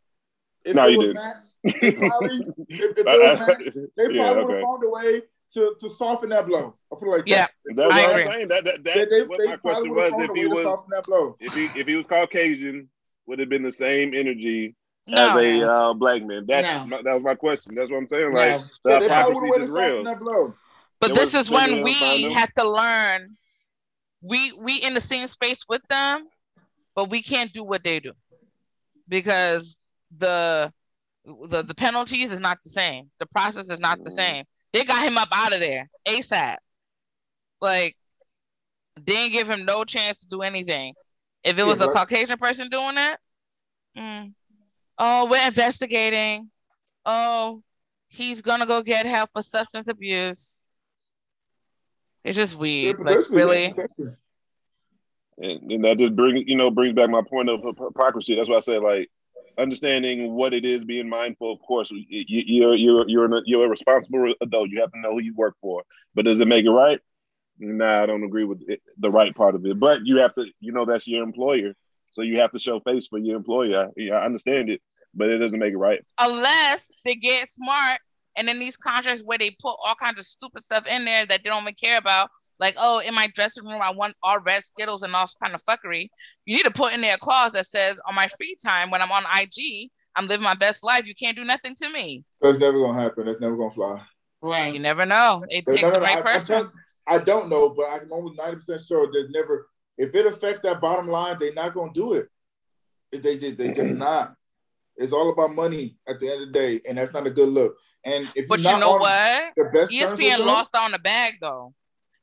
[0.66, 1.16] If No, it you was didn't.
[1.16, 3.64] Max, they probably, if, if it was Max,
[3.96, 4.62] they probably yeah, would have okay.
[4.62, 5.22] found a way
[5.54, 6.76] to, to soften that blow.
[6.92, 7.76] I'll put it like Yeah, that.
[7.76, 8.24] That's I what agree.
[8.24, 8.48] I'm saying.
[8.50, 10.14] That, that, They, that's they, what they my question was.
[10.18, 11.36] If he was that blow.
[11.40, 12.90] if he if he was Caucasian,
[13.28, 14.76] would have been the same energy
[15.08, 15.30] No.
[15.30, 16.46] as a uh, black man.
[16.48, 17.02] That's No.
[17.04, 17.76] that was my question.
[17.76, 18.34] That's what I'm saying.
[18.34, 18.40] No.
[18.40, 20.04] Like Yeah, the they probably would have is softened real.
[20.06, 20.54] that blow.
[21.00, 22.32] But They this is when we they'll find him.
[22.32, 23.36] have to learn.
[24.22, 26.28] We we in the same space with them,
[26.96, 28.12] but we can't do what they do
[29.08, 29.82] because
[30.18, 30.74] the
[31.48, 33.10] the the penalties is not the same.
[33.20, 34.46] The process is not the same.
[34.74, 36.58] They got him up out of there ASAP.
[37.62, 37.96] Like
[38.96, 40.94] they didn't give him no chance to do anything.
[41.44, 43.20] If it Yeah, was a but- Caucasian person doing that,
[43.98, 44.34] mm,
[44.98, 46.50] oh, we're investigating.
[47.06, 47.63] Oh,
[48.08, 50.63] he's gonna go get help for substance abuse.
[52.24, 53.00] It's just Yeah, weird.
[53.00, 53.74] Like really,
[55.38, 58.36] and, and that just bring you know brings back my point of hypocrisy.
[58.36, 59.10] That's why I said like
[59.60, 61.52] understanding what it is, being mindful.
[61.52, 64.69] Of course, you, you're you're you're an, you're a responsible adult.
[64.69, 65.84] You have to know who you work for.
[66.15, 67.00] But does it make it right?
[67.60, 69.80] Nah, I don't agree with it, the right part of it.
[69.80, 71.74] But you have to, you know, that's your employer,
[72.12, 73.89] so you have to show face for your employer.
[73.98, 74.82] Yeah, I understand it,
[75.13, 76.02] but it doesn't make it right.
[76.17, 78.00] unless they get smart
[78.39, 81.43] and in these contracts where they put all kinds of stupid stuff in there that
[81.43, 84.63] they don't even care about, like oh, in my dressing room I want all red
[84.63, 86.08] Skittles and all kind of fuckery.
[86.45, 89.02] You need to put in there a clause that says on my free time when
[89.02, 91.08] I'm on IG, I'm living my best life.
[91.08, 92.23] You can't do nothing to me.
[92.41, 93.25] That's never gonna happen.
[93.25, 94.02] That's never gonna fly.
[94.41, 94.73] Right.
[94.73, 95.43] You never know.
[95.49, 96.63] It No, takes the right I, I, person.
[96.63, 96.73] tell-
[97.08, 99.67] I don't know, but I'm almost ninety percent sure there's never.
[99.97, 102.30] If it affects that bottom line, they're not gonna do it.
[103.12, 104.36] They just they just not.
[104.95, 107.49] It's all about money at the end of the day, and that's not a good
[107.49, 107.75] look.
[108.06, 109.54] And if but you're you know on what?
[109.58, 111.74] the best terms with ESPN them- lost on the bag though.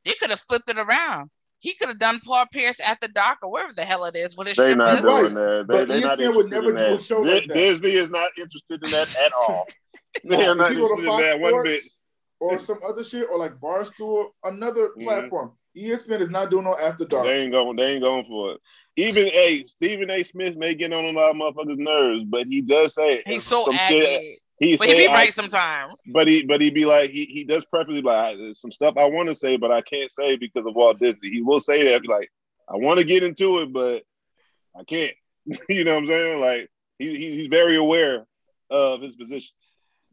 [0.04, 1.30] They could have flipped it around.
[1.58, 4.36] He could have done Paul Pierce at the dock or wherever the hell it is
[4.36, 5.04] with They're not strippers.
[5.04, 5.20] Right.
[5.22, 5.66] doing that.
[5.68, 7.54] They, But they're not ESPN would interested never do a show Di- like that.
[7.54, 9.66] Disney is not interested in that at all.
[10.24, 11.82] they are not you interested in that one bit.
[12.38, 15.04] Or some other shit, or like Barstool, another Mhm.
[15.04, 15.52] platform.
[15.76, 17.24] ESPN is not doing no after dark.
[17.26, 17.76] They ain't going.
[17.76, 18.60] They ain't going for it.
[18.96, 20.22] Even a Stephen A.
[20.22, 23.64] Smith may get on a lot of motherfuckers' nerves, but he does say He's so
[23.64, 24.38] some shit- agitated.
[24.58, 25.94] He But he say, be I- right sometimes.
[26.12, 29.04] but he but he'd be like he he does preferably like there's some stuff I
[29.04, 31.30] want to say, but I can't say because of Walt Disney.
[31.30, 32.30] He will say that be like
[32.68, 34.02] I want to get into it, but
[34.78, 35.12] I can't.
[35.68, 36.40] you know what I'm saying?
[36.40, 38.26] Like he, he he's very aware
[38.70, 39.54] of his position.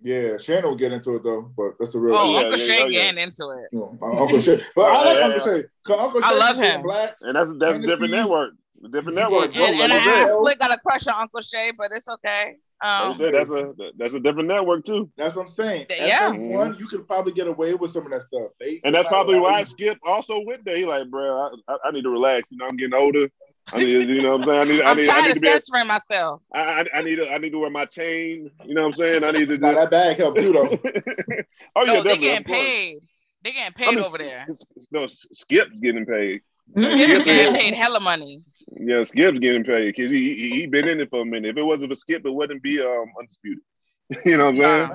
[0.02, 2.14] Yeah, Shannon will get into it though, but that's the real.
[2.18, 3.00] Oh, yeah, Uncle yeah, Shane oh, yeah.
[3.06, 3.70] getting into it.
[3.72, 4.58] you know, Uncle Shay.
[4.76, 5.64] But I like Yeah, Uncle Shay.
[5.86, 6.82] 'Cause Uncle I Shay love him.
[6.82, 7.22] Blacks.
[7.22, 8.52] And that's that's a different network.
[8.84, 9.54] A different network.
[9.54, 9.66] get- bro.
[9.68, 12.10] And, and I I said, have Slick got a crush on Uncle Shay, but it's
[12.10, 12.58] okay.
[12.84, 15.10] Like Um, said, that's a that's a different network too.
[15.18, 15.86] That's what I'm saying.
[15.90, 16.32] Yeah.
[16.32, 18.52] FS1, you could probably get away with some of that stuff.
[18.60, 20.76] They, And that's probably why you- Skip also went there.
[20.78, 22.46] He like, bro, I, I, I need to relax.
[22.50, 23.30] You know, I'm getting older.
[23.72, 25.34] I need, to- you know, what I'm saying, I need, I I'm need, I need
[25.36, 25.48] to be.
[25.48, 26.42] censoring myself.
[26.54, 28.52] I, I, I need to, I need to wear my chain.
[28.66, 29.24] You know what I'm saying?
[29.24, 29.84] I need to Now just.
[29.84, 30.70] that bag helped too, though.
[31.76, 32.18] oh yeah, no, they definitely.
[32.20, 32.98] getting paid.
[33.44, 34.46] They getting I paid mean, over there.
[34.50, 36.42] S- S- No, S- Skip's getting paid.
[36.78, 38.42] Skip's getting is- paid hella money.
[38.80, 41.50] Yeah, Skip's getting paid because he, he he been in it for a minute.
[41.50, 43.64] If it wasn't for Skip, it wouldn't be um undisputed.
[44.26, 44.90] you know what I'm saying?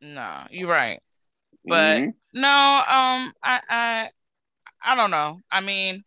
[0.00, 1.00] Nah, nah, you're right.
[1.66, 2.14] But Mhm.
[2.34, 2.48] no,
[2.88, 4.10] um, I, I,
[4.84, 5.40] I don't know.
[5.50, 6.04] I mean,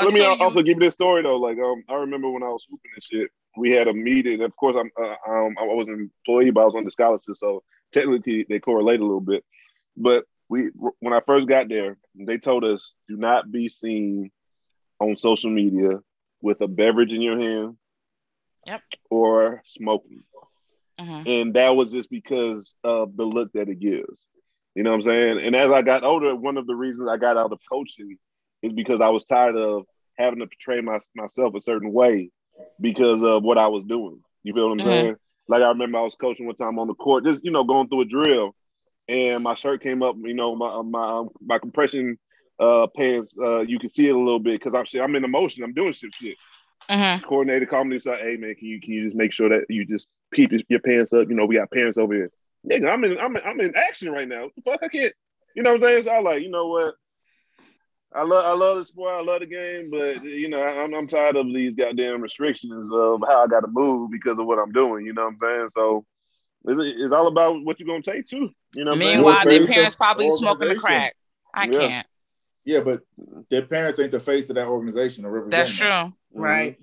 [0.00, 1.36] Let me you- also give you this story though.
[1.36, 4.42] Like, um, I remember when I was swooping and shit, we had a meeting.
[4.42, 7.36] Of course, I'm uh, um, I was an employee, but I was on the scholarship,
[7.36, 7.62] so
[7.92, 9.44] technically they correlate a little bit.
[9.96, 14.30] But we, when I first got there, they told us do not be seen
[14.98, 16.00] on social media
[16.42, 17.76] with a beverage in your hand,
[18.66, 18.82] Yep.
[19.10, 20.22] or smoking,
[20.98, 21.26] Mhm.
[21.26, 24.24] and that was just because of the look that it gives.
[24.74, 25.40] You know what I'm saying?
[25.44, 28.16] And as I got older, one of the reasons I got out of coaching
[28.62, 29.84] is because I was tired of
[30.16, 32.30] having to portray my, myself a certain way
[32.80, 34.20] because of what I was doing.
[34.42, 34.82] You feel what I'm Mhm.
[34.82, 35.16] saying?
[35.48, 37.88] Like I remember I was coaching one time on the court, just you know, going
[37.88, 38.54] through a drill,
[39.08, 40.16] and my shirt came up.
[40.22, 42.18] You know, my my my compression
[42.60, 43.34] uh, pants.
[43.40, 45.00] Uh, you can see it a little bit because I'm shit.
[45.02, 45.64] I'm in emotion.
[45.64, 46.14] I'm doing shit.
[46.14, 46.36] Shit.
[46.88, 47.22] Mhm.
[47.22, 49.64] Coordinator called me and said, "Hey man, can you can you just make sure that
[49.68, 51.28] you just keep your, your pants up?
[51.28, 52.28] You know, we got parents over here.
[52.68, 54.48] Nigga, I'm in I'm in, I'm in action right now.
[54.64, 55.12] Fuck, I can't.
[55.54, 56.02] You know what I'm saying?
[56.04, 56.94] So I like, you know what?
[58.12, 59.14] I love I love the sport.
[59.14, 63.22] I love the game, but you know I'm I'm tired of these goddamn restrictions of
[63.26, 65.06] how I got to move because of what I'm doing.
[65.06, 65.68] You know what I'm saying?
[65.70, 66.04] So
[66.66, 68.50] It's, it's all about what you're gonna take too.
[68.74, 68.90] You know.
[68.90, 69.16] what I'm saying?
[69.18, 71.14] Meanwhile, their parents probably smoking the crack.
[71.54, 71.78] I Yeah.
[71.78, 72.06] can't.
[72.64, 73.00] Yeah, but
[73.50, 75.88] their parents ain't the face of that organization or representing That's true.
[75.88, 76.14] them.
[76.34, 76.78] Right.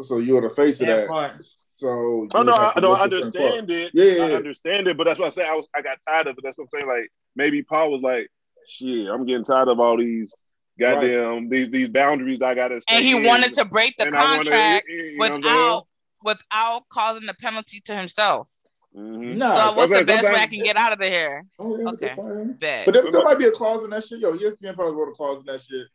[0.00, 1.08] So you're the face of That that.
[1.08, 1.44] part.
[1.76, 3.58] So Oh no, I, to no, look I at certain parts.
[3.58, 3.90] understand it.
[3.94, 6.26] Yeah, yeah, I understand it, but that's why I say I was I got tired
[6.26, 6.44] of it.
[6.44, 6.86] That's what I'm saying.
[6.88, 8.28] Like maybe Paul was like,
[8.66, 10.32] "Shit, I'm getting tired of all these
[10.78, 14.14] goddamn these these boundaries I gotta." Stay And he in, wanted to break the and
[14.14, 15.54] I wanna- contract you know what I'm saying?
[15.54, 15.86] without
[16.22, 18.50] without causing the penalty to himself.
[18.96, 19.36] Mhm.
[19.36, 21.46] Nah, so what's the best way I can get out of the here?
[21.58, 22.14] oh, yeah, Okay.
[22.58, 22.86] Bet.
[22.86, 24.18] But there, there might be a clause in that shit.
[24.18, 25.86] Yo, ESPN probably wrote a clause in that shit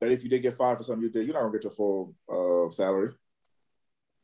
[0.00, 1.72] that if you did get fired for something you did, you're not gonna get your
[1.72, 3.10] full uh, salary.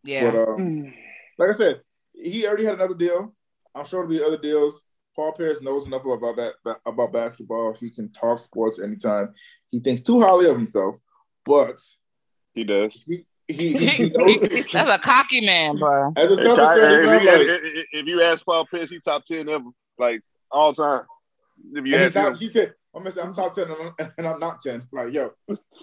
[0.05, 0.31] yeah.
[0.31, 0.93] But um,
[1.39, 1.81] like I said,
[2.13, 3.35] he already had another deal.
[3.75, 4.85] I'm sure there'll be other deals.
[5.17, 7.73] Paul Pierce knows enough about that about basketball.
[7.73, 9.33] He can talk sports anytime.
[9.71, 10.99] He thinks too highly of himself,
[11.45, 11.81] but
[12.53, 13.03] He does.
[13.07, 16.13] he he, he knows That's a cocky man, bro.
[16.17, 18.67] as a Hey, Celtics Ty- fan, if, not you, like- if- if you ask Paul
[18.67, 19.65] Pierce, he top ten ever,
[19.99, 21.03] like all time.
[21.73, 24.09] If you and ask not, him, he said, I'm say I'm top ten and I'm,
[24.19, 24.87] and I'm not ten.
[24.93, 25.33] Like yo,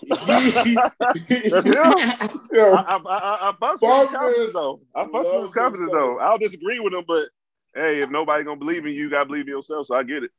[0.06, 1.74] That's him.
[2.54, 4.80] yo, I, I, I, I fucks with Paul his confidence though.
[4.96, 5.92] I fucks with his loves confidence himself.
[5.92, 6.20] though.
[6.20, 7.30] I'll disagree with him, but
[7.76, 9.88] hey, if nobody gonna believe in you, you gotta believe in yourself.
[9.88, 10.32] So I get it.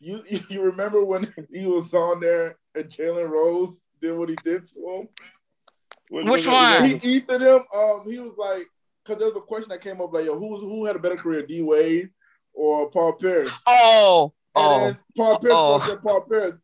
[0.00, 4.66] you you remember when he was on there and Jalen Rose did what he did
[4.68, 5.08] to him?
[6.10, 6.84] What- Which one?
[6.84, 7.60] He eated him.
[7.74, 8.66] Um, he was like,
[9.04, 10.98] because there was a question that came up like, yo, who was who had a
[10.98, 12.10] better career, D Wade
[12.54, 13.50] or Paul Pierce?
[13.66, 15.86] Oh, And oh, then Paul Pierce Oh.
[15.88, 16.58] said Paul Pierce.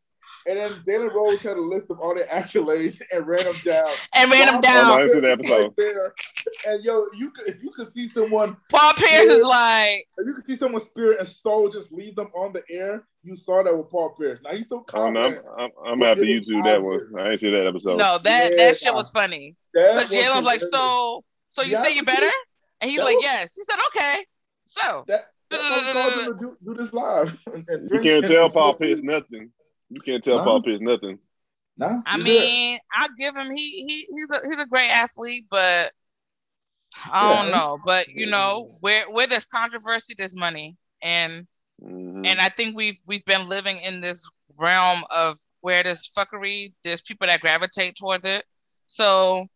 [0.47, 3.89] And then Jalen Rose had a list of all their accolades and ran them down.
[4.15, 4.91] and ran them down.
[5.01, 5.73] Oh, I the episode.
[5.77, 6.15] there.
[6.67, 10.35] And yo, you could, if you could see someone, Paul Pierce is like, if you
[10.35, 13.75] could see someone's spirit and soul just leave them on the air, you saw that
[13.75, 14.39] with Paul Pierce.
[14.45, 15.45] Now he's still no, I'm, confident.
[15.59, 16.95] I'm, I'm gonna have to It was YouTube that one.
[16.97, 17.17] obvious.
[17.17, 17.99] I ain't see that episode.
[17.99, 18.57] no, that Yeah.
[18.57, 19.57] that shit was funny.
[19.73, 22.31] That Because Jalen was like, so, so you Yeah, say you're better?
[22.83, 23.55] And he's like, was- yes.
[23.55, 24.27] He said, okay.
[24.65, 27.39] So, That, that's why we called him to do, do this live.
[27.47, 29.51] And, and you can't tell Paul Pierce nothing.
[29.95, 30.45] You can't tell Nah.
[30.45, 31.19] Paul Pierce nothing.
[31.77, 33.51] Nah, I he's mean, I'll give him.
[33.55, 35.93] He he he's a he's a great athlete, but
[37.13, 37.51] I don't Yeah.
[37.51, 37.79] know.
[37.85, 41.47] But you know, where where there's controversy, there's money, and
[41.83, 42.27] Mhm.
[42.27, 44.29] and I think we've we've been living in this
[44.59, 48.45] realm of where there's fuckery, there's people that gravitate towards it.
[48.87, 49.47] So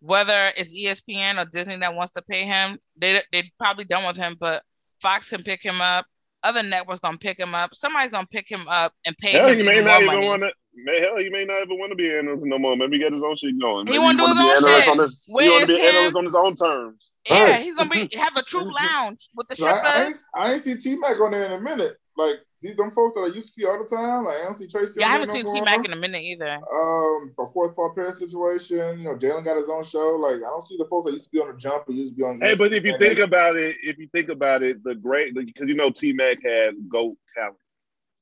[0.00, 4.16] whether it's ESPN or Disney that wants to pay him, they they probably done with
[4.16, 4.62] him, but
[5.00, 6.06] Fox can pick him up.
[6.42, 7.74] Other networks gonna pick him up.
[7.74, 10.26] Somebody's gonna pick him up and pay Hell, him he may not more even money.
[10.26, 10.50] want to.
[10.84, 12.76] May hell, he may not even want to be an analyst no more.
[12.76, 13.86] Maybe he got his own shit going.
[13.86, 14.92] He Maybe wanna do wanna his be own analyst shit.
[14.92, 15.94] On this, he Where's want to be him?
[15.96, 17.10] analyst on his own terms.
[17.28, 17.62] Yeah, Right.
[17.62, 20.62] he's gonna be have a truth lounge with the So I, I, ain't, I ain't
[20.62, 21.96] see T Mac on there in a minute.
[22.16, 24.24] Like these them folks that I used to see all the time.
[24.24, 24.94] Like I don't see Tracy.
[25.00, 26.54] Yeah, I haven't there seen T Mac in a minute either.
[26.72, 28.98] Um, of course, Paul Pierce situation.
[28.98, 30.16] You know, Jalen got his own show.
[30.20, 32.14] Like I don't see the folks that used to be on the jump or used
[32.14, 32.40] to be on.
[32.40, 35.68] Hey, but if you think about it, if you think about it, the great because
[35.68, 37.56] you know T Mac had goat talent.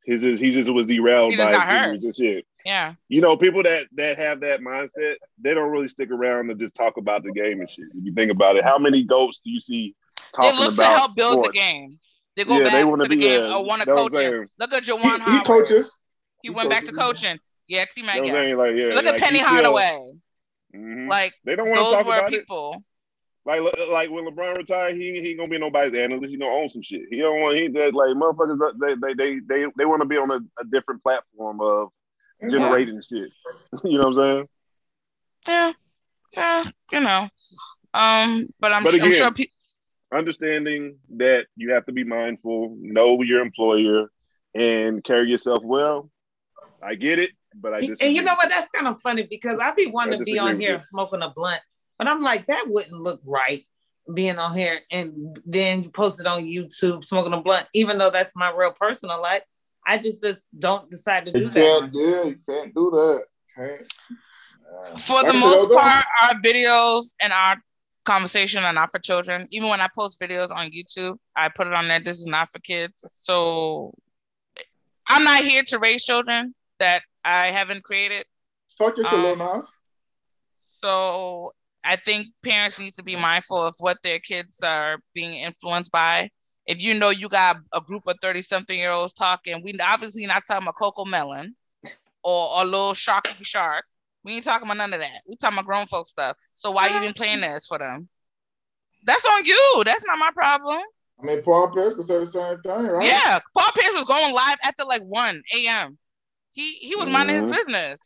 [0.05, 1.95] His is he just was derailed He by just got hurt.
[1.95, 2.47] injuries and shit.
[2.65, 6.55] Yeah, You know, people that that have that mindset, they don't really stick around to
[6.57, 7.85] just talk about the game and shit.
[7.95, 10.81] If you think about it, how many goats do you see they talking look to
[10.81, 11.51] about help build sports?
[11.51, 11.99] the game.
[12.37, 14.13] They go Yeah, back they to wanna the be, game uh, or want to coach
[14.15, 14.49] him.
[14.59, 15.47] Look at he, Juwan he Howard.
[15.47, 15.99] coaches.
[16.43, 17.39] He he went back to coaching.
[17.67, 18.17] Yeah, T Mac.
[18.17, 18.55] You know Yeah.
[18.55, 20.13] Like, yeah, Look like, at Penny he still- Hardaway.
[20.75, 21.09] Mhm.
[21.09, 22.39] Like they don't want to talk were about it.
[22.41, 22.85] people.
[23.47, 26.31] Like, like when LeBron retired, he he gonna be nobody's analyst.
[26.31, 27.03] He gonna own some shit.
[27.11, 28.59] He don't want he that like motherfuckers.
[28.81, 31.89] They they they they, they want to be on a, a different platform of
[32.51, 33.31] generating shit.
[33.85, 34.47] you know what I'm saying?
[35.49, 35.73] Yeah,
[36.33, 37.29] yeah, you know.
[37.95, 39.31] Um, but I'm, But I'm sure.
[39.33, 39.47] Pe-
[40.15, 44.11] Understanding that you have to be mindful, know your employer,
[44.55, 46.11] and carry yourself well.
[46.83, 48.49] I get it, but I just And you know what?
[48.49, 51.31] That's kind of funny because I'd be wanting I to be on here smoking a
[51.31, 51.61] blunt,
[51.99, 53.65] but I'm like, that wouldn't look right
[54.15, 58.11] being on here and then you post it on YouTube smoking a blunt, even though
[58.11, 59.43] that's my real personal life.
[59.85, 61.81] I just just don't decide to do You that.
[61.81, 62.01] can't do.
[62.01, 63.25] You can't do that.
[63.57, 63.95] Can't.
[64.91, 64.97] Yeah.
[64.97, 67.57] for the most part, our videos and our
[68.07, 69.47] conversation are not for children.
[69.51, 72.01] Even when I post videos on YouTube, I put it on there.
[72.01, 73.05] This is not for kids.
[73.17, 73.93] So
[75.09, 78.25] I'm not here to raise children that I haven't created.
[78.79, 79.63] Talk your Um.
[80.83, 81.53] So
[81.85, 86.31] I think parents need to be mindful of what their kids are being influenced by.
[86.67, 90.27] If you know you got a group of 30 something year olds talking, we obviously
[90.27, 91.51] not talking about CoComelon
[92.25, 93.85] or a little Sharky Shark.
[94.27, 95.21] We ain't talking about none of that.
[95.29, 96.37] We talking about grown folk stuff.
[96.53, 98.09] So why you been playing this for them?
[99.05, 99.83] That's on you.
[99.85, 100.81] That's not my problem.
[101.23, 103.07] I mean, Paul Pierce could say the same thing, right?
[103.07, 105.97] Yeah, Paul Pierce was going live after like 1 a.m.
[106.55, 107.47] He he was minding Mhm.
[107.47, 108.01] his business.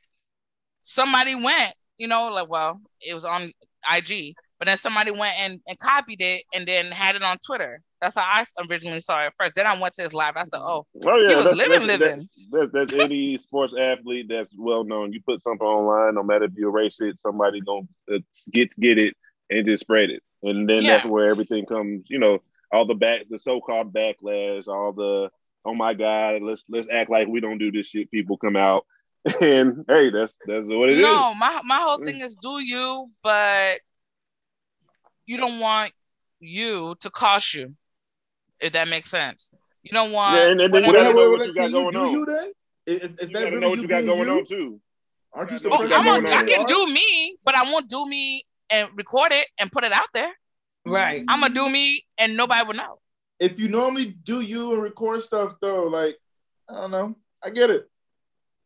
[0.83, 3.51] Somebody went, you know, like well, it was on
[3.91, 7.81] IG, but then somebody went and, and copied it and then had it on Twitter.
[8.01, 9.55] That's how I originally saw it first.
[9.55, 10.33] Then I went to his live.
[10.37, 13.37] I said, "Oh, Oh yeah, he was that's, living, that's, living." That's, that's, that's any
[13.39, 15.13] sports athlete that's well known.
[15.13, 18.19] You put something online, no matter if you erase it, somebody gonna uh,
[18.51, 19.17] get get it
[19.51, 22.07] and just spread it, and then that's where everything comes.
[22.09, 22.39] You know,
[22.73, 25.31] all the back, the so-called backlash, all the
[25.65, 28.11] oh my god, let's let's act like we don't do this shit.
[28.11, 28.87] People come out,
[29.43, 31.03] and hey, that's that's what it is.
[31.03, 32.07] no, my my whole Mm.
[32.07, 33.81] thing is do you, but
[35.27, 35.93] you don't want
[36.41, 37.75] you to cost you.
[38.61, 39.51] If that makes sense.
[39.83, 41.93] You don't want Yeah, and then you whatever- gotta know what you got can going
[41.93, 42.13] do on.
[42.13, 42.53] you then?
[42.87, 44.39] Is, is You that really know what you got going you?
[44.39, 44.81] on too.
[45.33, 46.67] Aren't you Oh, Oh, supposed I'm to on, I can are?
[46.67, 50.33] do me, but I won't do me and record it and put it out there.
[50.85, 51.23] Right.
[51.29, 52.99] I'm gonna do me and nobody will know.
[53.39, 56.19] If you normally do you and record stuff though, like
[56.69, 57.89] I don't know, I get it.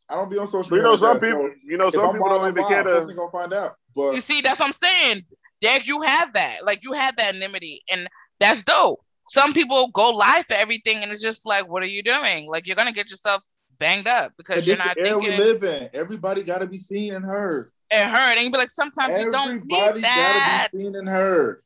[0.08, 2.12] I don't be on social But you know, some people, so you know, some I'm
[2.12, 3.08] people don't even care folks to.
[3.10, 3.76] ain't gonna find out.
[3.96, 5.22] You see, that's what I'm saying.
[5.60, 6.64] Derek, you have that.
[6.64, 8.08] Like you have that anonymity, and
[8.40, 9.03] that's dope.
[9.26, 12.48] Some people go live for everything, and it's just like, what are you doing?
[12.48, 13.44] Like you're gonna get yourself
[13.78, 15.88] banged up because and you're not the era we thinking live in.
[15.94, 17.72] Everybody got to be seen and heard.
[17.90, 18.36] and heard.
[18.36, 20.68] And you be like, sometimes you don't Everybody need that.
[20.70, 21.62] got to be seen and heard.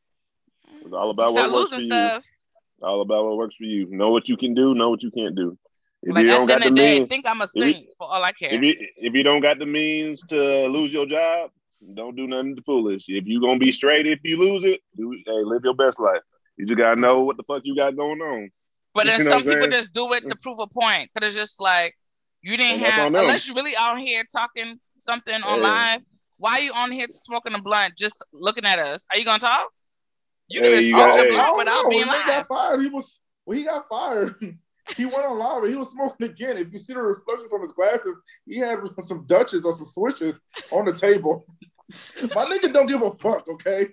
[0.84, 1.96] It's all about start what works for losing you.
[2.06, 2.24] stuff.
[2.82, 3.86] All about what works for you.
[3.90, 4.74] Know what you can do.
[4.74, 5.58] Know what you can't do.
[6.02, 7.48] If Like you don't the got end the of the day, means, think I'm a
[7.54, 8.50] you- saint for all I care.
[8.52, 11.50] if you if you don't got the means to lose your job,
[11.94, 13.04] don't do nothing foolish.
[13.08, 16.20] If you gonna be straight, if you lose it, do, hey, live your best life.
[16.58, 18.50] You just gotta know what the fuck you got going on.
[18.94, 19.70] But then You know some people saying?
[19.72, 21.08] just do it to prove a point.
[21.14, 21.94] Cause it's just like
[22.42, 26.00] you didn't And that's have unless you really out here talking something on live.
[26.38, 29.06] Why are you on here smoking a blunt just looking at us?
[29.12, 29.68] Are you gonna talk?
[30.48, 31.30] You Hey, can you just smoke got- your hey.
[31.30, 31.88] I blunt don't without know.
[31.90, 34.34] being When he got fired, he was when he got fired.
[34.96, 36.56] He went on live and he was smoking again.
[36.56, 40.34] If you see the reflection from his glasses, he had some Dutches or some switches
[40.70, 41.44] on the table.
[42.34, 43.88] My nigga don't give a fuck, okay?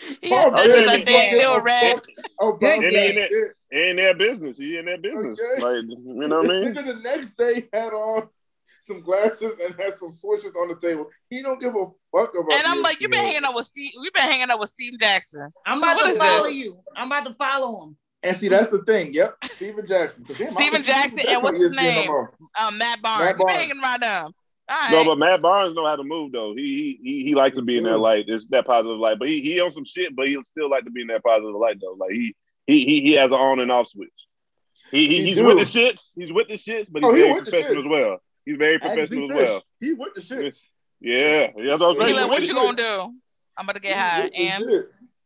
[0.22, 1.06] He had Paul Dutchess, Bettany I Bettany think.
[1.06, 1.94] don't They give were a red.
[1.96, 2.08] fuck
[2.40, 3.52] About Good And that he in shit.
[3.70, 5.38] In their business, he in their business.
[5.58, 5.62] Okay.
[5.62, 6.64] Like you know what I mean?
[6.74, 8.28] Nigga the next day had on
[8.86, 11.06] some glasses and had some switches on the table.
[11.28, 11.84] He don't give a
[12.16, 13.90] fuck about And I'm like, you've been hanging out with Steve.
[14.00, 15.52] We've been hanging out with Steve Jackson.
[15.66, 16.54] I'm about What to follow this?
[16.54, 16.78] you.
[16.96, 17.96] I'm about to follow him.
[18.22, 19.12] And see, that's the thing.
[19.14, 20.24] Yep, Steven Jackson.
[20.26, 22.10] damn, Steven don't Jackson and what's his on no name?
[22.60, 23.20] Um, Matt Barnes.
[23.24, 23.60] Matt You've been Barnes.
[23.60, 24.32] hanging around them.
[24.68, 24.92] All right.
[24.92, 26.54] No, but Matt Barnes know how to move though.
[26.54, 28.26] He he he, he likes to be in that light.
[28.28, 29.18] It's that positive light.
[29.18, 31.54] But he he on some shit, but he still like to be in that positive
[31.54, 31.96] light though.
[31.98, 34.10] Like he he he, he has an on and off switch.
[34.90, 35.46] He, he, He he's do.
[35.46, 36.12] with the shits.
[36.16, 38.18] He's with the shits, but oh, he's Oh, he very with professional as well.
[38.44, 39.62] He's very professional as well.
[39.80, 40.68] He with the shits.
[41.00, 41.76] Yeah, yeah.
[41.76, 42.16] That's what I'm He he saying.
[42.16, 43.14] like, what you gonna do?
[43.56, 44.30] I'm about to get high.
[44.36, 44.64] And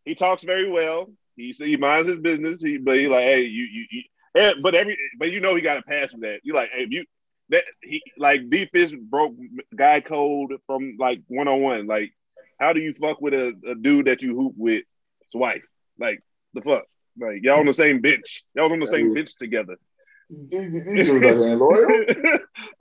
[0.05, 1.11] he talks very well.
[1.37, 2.63] He he minds his business.
[2.63, 5.79] He but he like, hey, you you, you but every but you know he got
[5.79, 6.41] a pass for that.
[6.43, 7.05] You like, hey, if you
[7.51, 9.35] that he like D Fish broke
[9.75, 11.87] guy code from like one on one.
[11.87, 12.13] Like,
[12.59, 14.85] how do you fuck with a, a dude that you hoop with
[15.23, 15.63] his wife?
[15.99, 16.23] Like
[16.55, 16.85] the fuck?
[17.21, 18.45] Like y'all on the same bench.
[18.55, 19.15] Y'all on the same Yeah.
[19.15, 19.77] bench together.
[20.31, 22.05] These, these these dudes out here loyal.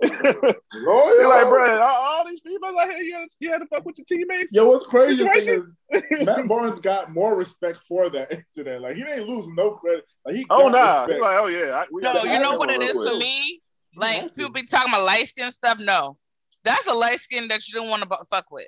[0.02, 1.30] You're Loyal.
[1.30, 3.98] like, bro, all, all these people like, hey, you had, you had to fuck with
[3.98, 4.54] your teammates.
[4.54, 5.74] Yo, what's crazy Situation.
[5.92, 8.84] thing is Matt Barnes got more respect for that incident.
[8.84, 10.06] Like he didn't lose no credit.
[10.26, 11.12] Like he oh got nah, respect.
[11.14, 11.76] He's like, oh yeah.
[11.76, 13.62] I, we no, you know what it is real is for me?
[13.94, 14.30] He Like had to.
[14.36, 15.80] people be talking about light skin stuff.
[15.80, 16.18] No,
[16.64, 18.68] that's a light skin that you don't want to fuck with.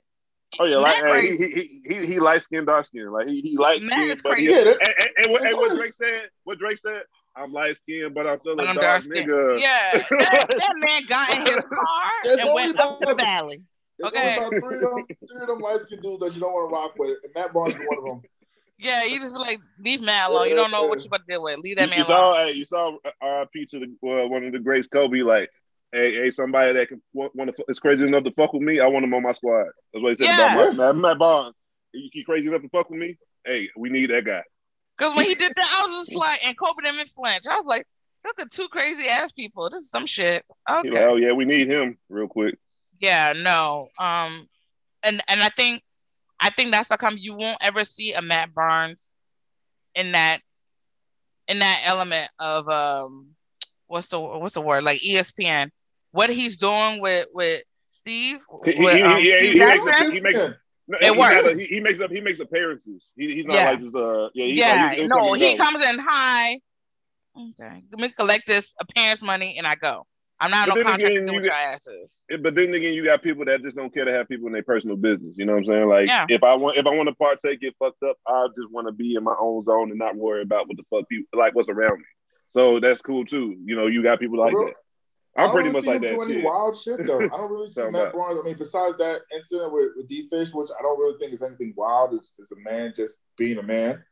[0.59, 1.45] Oh yeah, like hey, he, he
[1.87, 3.09] he he, he light skin, dark skin.
[3.11, 4.59] Like he he light Matt skinned, is but he, crazy.
[4.59, 5.77] and, Yeah, that- and, and, what, and what.
[5.77, 7.01] Drake said, what Drake said,
[7.35, 9.27] I'm light skinned, but I'm still But a I'm dark dark skin.
[9.27, 9.59] nigga.
[9.59, 13.11] Yeah, that, that man got in his car There's and only went up to the
[13.13, 13.63] about- valley.
[13.99, 14.37] There's Okay.
[14.39, 16.69] only about three of them, three of them light skinned dudes that you don't want
[16.69, 18.21] to rock with, and Matt Barnes is one of them.
[18.79, 20.49] Yeah, you just be like, leave Matt alone.
[20.49, 21.59] You don't know what you're about to deal with.
[21.59, 22.47] Leave that You, man you saw, alone.
[22.47, 25.21] hey, you saw RIP to the uh, one of the greats, Kobe.
[25.21, 25.49] Like,
[25.91, 28.79] hey, hey, somebody that can want, to is crazy enough to fuck with me.
[28.79, 29.67] I want him on my squad.
[29.93, 30.53] That's what he said Yeah.
[30.53, 31.55] about my, Matt, Matt Barnes.
[31.93, 33.17] You crazy enough to fuck with me.
[33.45, 34.41] Hey, we need that guy.
[34.97, 37.43] Because when he did that, I was just like, and Kobe them in flinch.
[37.49, 37.85] I was like,
[38.25, 39.69] look at two crazy ass people.
[39.69, 40.43] This is some shit.
[40.67, 41.05] He like, Okay.
[41.05, 42.57] oh yeah, we need him real quick.
[42.99, 43.89] Yeah, no.
[43.99, 44.47] Um,
[45.03, 45.83] and and I think,
[46.43, 49.11] I think that's how come you won't ever see a Matt Barnes
[49.95, 50.41] in that,
[51.47, 53.29] in that element of um,
[53.87, 55.69] what's the what's the word like ESPN.
[56.11, 60.19] What he's doing with with Steve, He- with, he- um, yeah, Steve he makes he
[60.19, 60.39] makes
[60.85, 61.59] No, It he, works.
[61.61, 62.11] a- he, makes up.
[62.11, 63.13] He makes appearances.
[63.15, 63.69] He, he's not Yeah.
[63.69, 63.95] like this.
[63.95, 65.63] Uh, yeah, he's yeah, like, he's, he'll no, he go.
[65.63, 66.59] comes in high.
[67.35, 70.05] Okay, let me collect this appearance money and I go.
[70.43, 72.23] I'm not But no then contract again, to do you with your asses.
[72.41, 74.63] But then again, you got people that just don't care to have people in their
[74.63, 75.35] personal business.
[75.37, 75.87] You know what I'm saying?
[75.89, 76.25] Like, Yeah.
[76.29, 78.91] if I want, if I want to partake, get fucked up, I just want to
[78.91, 81.69] be in my own zone and not worry about what the fuck people like what's
[81.69, 82.05] around me.
[82.53, 83.55] So that's cool too.
[83.65, 84.75] You know, you got people like Bro, that.
[85.35, 86.43] I I'm don't pretty really much see like him that do any shit.
[86.43, 87.19] wild shit though.
[87.21, 88.39] I don't really see Talking Matt about- Barnes.
[88.39, 91.41] I mean, besides that incident with, with D Fish, which I don't really think is
[91.41, 92.13] anything wild.
[92.13, 94.03] It's, it's a man just being a man.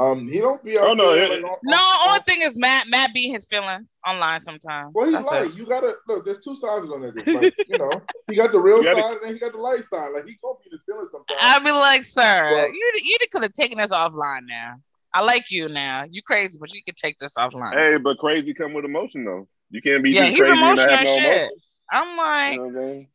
[0.00, 1.24] Um, he don't be out Oh, no, there.
[1.24, 2.86] it- like, on- No, on- only thing is Matt.
[2.88, 4.92] Matt be his feelings online sometimes.
[4.94, 5.46] Well, he That's light.
[5.48, 5.54] it.
[5.54, 6.24] You gotta look.
[6.24, 7.42] There's two sides of the nigga.
[7.42, 7.90] Like, you know,
[8.30, 10.10] he got the real gotta- side and then he got the light side.
[10.14, 11.38] Like he gonna be his feelings sometimes.
[11.42, 14.76] I'd be like, sir, Well- you you could have taken this offline now.
[15.12, 16.04] I like you now.
[16.08, 17.72] You crazy, but you can take this offline.
[17.74, 19.48] Hey, but crazy come with emotion though.
[19.70, 21.24] You can't be yeah, just he's crazy and emotional have no shit.
[21.24, 21.50] emotion.
[21.90, 23.08] I'm like, You know I'm?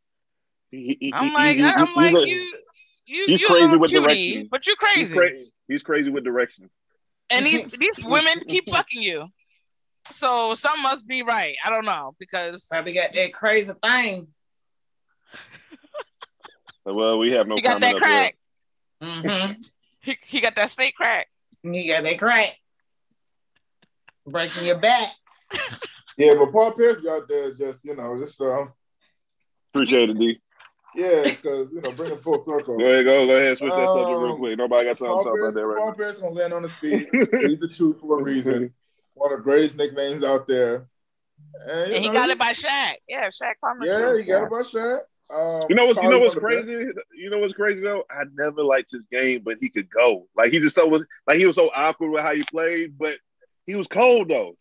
[0.70, 2.60] He- he- I'm he- like, he- he- I'm he's like a- you.
[3.08, 4.48] You, he's you crazy with cutie, direction.
[4.50, 5.54] but you're He's, crazy.
[5.66, 6.70] Cra- he's crazy with direction.
[7.30, 9.28] and these these women keep fucking you.
[10.12, 11.56] So something must be right.
[11.66, 14.28] I don't know because Probably got that crazy thing.
[16.88, 18.38] Well, we have no he got that crack.
[19.02, 19.60] Mm-hmm.
[20.02, 21.28] He, he got that snake crack.
[21.64, 22.58] You got that crack.
[24.28, 25.10] Breaking your back.
[26.16, 28.72] Yeah, but Paul Pierce be out there just you know just um
[29.74, 30.40] Appreciate it, D.
[30.96, 32.78] yeah because you know bring it full circle.
[32.78, 34.58] Go ahead, go, go ahead, switch that subject real Um, quick.
[34.58, 36.74] Nobody got time to talk about Pierce, that right Paul Pierce gonna land on his
[36.76, 37.10] feet.
[37.14, 38.74] He's the truth for a reason.
[39.14, 40.88] One of the greatest nicknames out there.
[41.68, 42.96] And, you And he know, got it by Shaq.
[43.08, 43.80] Yeah, Shaq called him.
[43.82, 44.20] the Yeah, truth.
[44.20, 45.00] he got it by Shaq.
[45.34, 46.92] Um, You know what's you know what's one of crazy?
[47.16, 48.04] You know what's crazy though?
[48.12, 50.28] I never liked his game, but he could go.
[50.36, 53.18] Like he just so was like he was so awkward with how he played, but
[53.66, 54.56] he was cold though.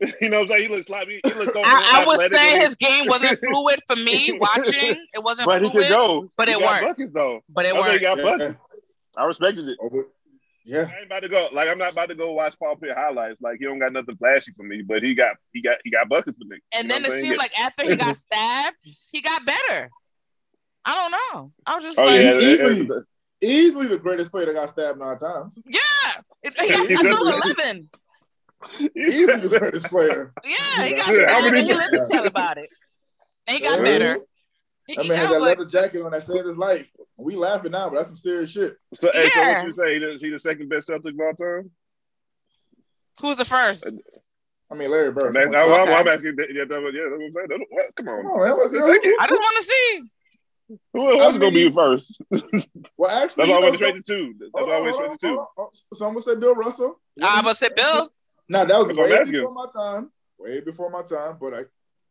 [0.20, 0.62] you know what I'm saying?
[0.62, 3.80] He looks like he, he looks so I, I would say his game wasn't fluid
[3.86, 4.96] for me watching.
[5.14, 6.30] It wasn't but he fluid, could go.
[6.36, 6.98] but He it got worked.
[6.98, 7.40] buckets though.
[7.48, 8.02] but it I he worked.
[8.02, 8.38] got best.
[8.38, 8.60] buckets.
[9.16, 9.78] I respected it.
[9.80, 10.06] Over-
[10.64, 11.48] Yeah, I ain't about to go.
[11.52, 13.40] Like I'm not about to go watch Paul Pierce highlights.
[13.40, 16.08] Like he don't got nothing flashy for me, but he got he got he got
[16.08, 16.58] buckets for me.
[16.74, 18.76] And You then it I'm seemed like after he got stabbed,
[19.10, 19.90] he got better.
[20.84, 21.52] I don't know.
[21.66, 23.04] I was just Oh like, yeah, He's it- easily- it-
[23.40, 25.58] easily the greatest player that got stabbed nine times.
[25.66, 25.80] yeah.
[26.42, 27.90] It- He got I saw eleven.
[28.96, 30.32] Easily the greatest player.
[30.44, 32.68] Yeah, he got Yeah, how stabbed many- and he lived to tell about it.
[33.46, 33.84] And he got Yeah.
[33.84, 34.18] better.
[34.86, 36.86] He, That he- man I had that like, leather jacket on that saved his life.
[37.16, 38.76] We laughing now, but that's some serious shit.
[38.94, 39.94] So, hey, so what you say?
[39.94, 41.70] He the, he the second best Celtic of all time?
[43.20, 43.88] Who's the first?
[44.70, 45.34] I mean, Larry Bird.
[45.34, 46.12] That's, come I, on, am Okay.
[46.14, 46.36] asking.
[46.54, 47.48] Yeah, that's what, yeah, that's what I'm saying.
[47.48, 48.22] That's what- Come on.
[48.22, 48.56] Come on, man.
[48.56, 49.14] What's the second?
[49.20, 50.02] I just want to see.
[50.92, 52.20] Who else is gonna be first?
[52.98, 54.34] Well, actually, That's why I you know, went some- straight to two.
[54.38, 55.46] That's hold why I on, went hold straight on, to two.
[55.56, 55.96] hold on.
[55.98, 57.00] Someone said Bill Russell.
[57.22, 58.12] I but say Bill.
[58.48, 59.32] Now that was That's what I'm way asking.
[59.34, 60.10] before my time.
[60.38, 61.64] Way before my time, but I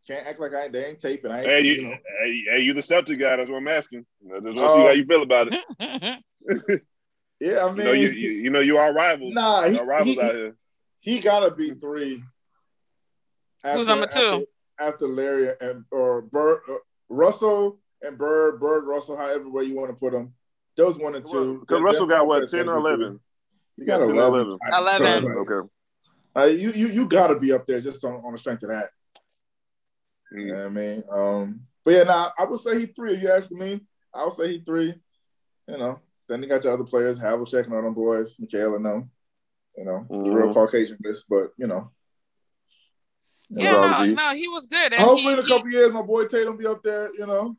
[0.07, 1.31] can't act like I ain't, they ain't taping.
[1.31, 1.89] I ain't Hey, you, you know.
[2.23, 3.35] hey, hey, you the Celtic guy.
[3.37, 4.05] That's what I'm asking.
[4.33, 4.75] I just want to Oh.
[4.75, 6.21] see how you feel about it.
[7.39, 9.31] Yeah, I You mean, know, you, you, you know, you are rivals.
[9.35, 10.55] nah, he, are rivals he, out here.
[11.01, 12.23] he gotta be three.
[13.63, 14.19] Who's number two?
[14.19, 14.45] After,
[14.79, 16.75] after Larry and or Bird, uh,
[17.09, 20.33] Russell and Bird, Bird Russell, however way you want to put them.
[20.77, 21.59] Those one and two.
[21.59, 23.19] Because Russell got what, 10 or 11?
[23.77, 24.57] You got 10 or 11.
[24.73, 25.25] 11.
[25.37, 25.67] Okay.
[26.37, 28.69] Uh, you you you got to be up there just on, on the strength of
[28.69, 28.89] that.
[30.33, 30.39] Mm.
[30.39, 31.03] You know what I mean?
[31.11, 33.15] Um, but yeah, now I would say he three.
[33.15, 33.81] If you ask me,
[34.13, 34.93] I would say he three.
[35.67, 38.85] You know, then you got your other players, Havlicek and all them boys, McHale and
[38.85, 39.11] them.
[39.77, 40.53] You know, it's a real.
[40.53, 41.91] Caucasian list, but you know.
[43.49, 44.93] Yeah, no, no, he was good.
[44.93, 47.09] And hopefully he, in a couple years, my boy Tatum will be up there.
[47.17, 47.57] You know,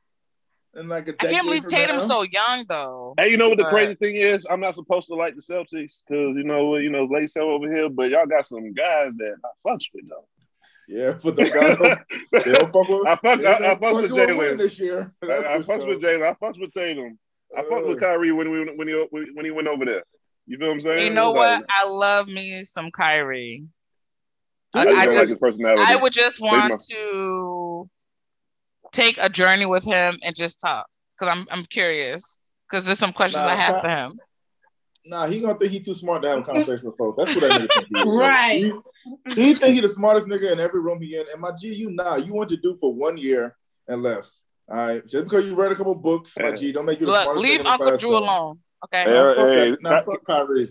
[0.79, 1.31] in like a I decade.
[1.31, 3.15] can't believe Tatum's so young though.
[3.19, 4.47] Hey, you know what the But- crazy thing is?
[4.49, 7.51] I'm not supposed to like the Celtics because you know what, you know, late show
[7.51, 10.27] over here, but y'all got some guys that I fucks with though.
[10.89, 11.77] Yeah, but those guys
[12.33, 13.07] they don't fuck with.
[13.07, 14.59] I fuck, they I, I fuck with with Jalen.
[14.59, 15.13] this year.
[15.23, 16.27] I, That's I for fucks with Jalen.
[16.31, 17.19] I fucks with Tatum.
[17.57, 20.03] I fucked with Kyrie when we when he when he went over there.
[20.47, 21.07] You feel what I'm saying?
[21.09, 21.63] You know what?
[21.69, 23.65] I love me some Kyrie.
[24.75, 25.83] I, I- just I don't like his personality.
[25.87, 27.85] I would just my- want to
[28.93, 30.87] take a journey with him and just talk
[31.19, 34.21] because I'm I'm curious because there's some questions Nah, I have Ky- for him.
[35.07, 37.17] Nah, he gonna think he too smart to have a conversation with folks.
[37.19, 38.05] That's what that nigga think he is.
[38.07, 38.73] Right.
[39.35, 41.25] He, he think he the smartest nigga in every room he in.
[41.33, 44.31] And my G, you nah, you went to do for one year and left.
[44.71, 47.13] All right, just because you read a couple books, my G, don't make you the
[47.13, 47.43] Look, smartest.
[47.47, 48.19] leave nigga Uncle Drew though.
[48.19, 48.59] alone.
[48.85, 49.05] Okay.
[49.05, 49.83] Hey, Nah, fuck, hey, that.
[49.83, 50.71] Nah, fuck Kyrie.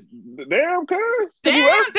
[0.50, 1.32] Damn, cuz.
[1.44, 1.66] Damn, he damn.
[1.66, 1.92] left.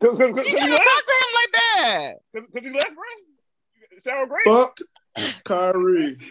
[0.00, 2.12] Cause, cause, cause, You he can't talk to him like that.
[2.36, 3.98] Cause, cause he left, bro.
[4.00, 4.44] Sound great.
[4.44, 4.78] Fuck
[5.44, 6.16] Kyrie.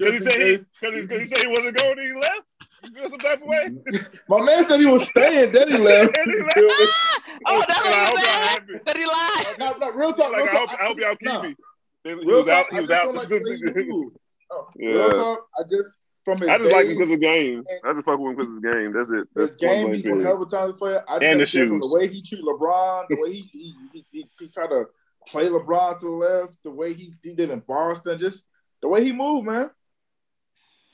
[0.00, 2.42] Cause he said he, cause he, cause he said he wasn't going and he left.
[2.84, 3.68] You feel some type of way?
[4.28, 6.16] My man said he was staying, then he left.
[6.16, 6.56] And he left.
[6.56, 7.20] You ah!
[7.48, 8.48] oh, that's I what hope he y'all said.
[8.48, 8.72] happy.
[8.86, 9.58] But he lied.
[9.58, 10.70] Nah, nah, real talk, Like, real I hope.
[10.80, 11.56] I hope y'all keep nah, me.
[12.04, 12.66] He, he Real was out.
[12.70, 13.14] talk, He I was just out.
[13.14, 14.16] like the way he moved.
[14.52, 14.88] Oh, Yeah.
[14.90, 17.64] Real talk, I just from his I just like him because of game.
[17.84, 18.92] I just fuck with him because of his game.
[18.92, 19.28] That's it.
[19.34, 20.24] That's His game, he's blank one period.
[20.24, 21.02] hell of a talented player.
[21.08, 21.90] I And the understand from shoes.
[21.90, 24.84] the way he treat LeBron, the way he he, he, he, he tried to
[25.30, 28.44] play LeBron to the left, the way he, he did in Boston, just
[28.82, 29.70] the way he moved, man.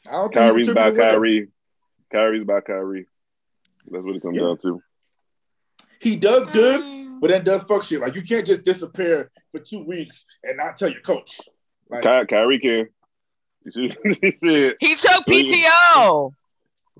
[0.08, 1.10] I don't think he Kyrie's by contributed with them.
[1.10, 1.48] Kyrie.
[2.12, 3.06] Kyrie's by Kyrie.
[3.90, 4.42] That's what it comes Yeah.
[4.44, 4.82] down to.
[6.00, 7.20] He does good, Mm.
[7.20, 8.00] but then does fuck shit.
[8.00, 11.40] Like you can't just disappear for two weeks and not tell your coach.
[11.88, 12.88] Like, Ky- Kyrie can.
[13.66, 16.32] He said took PTO.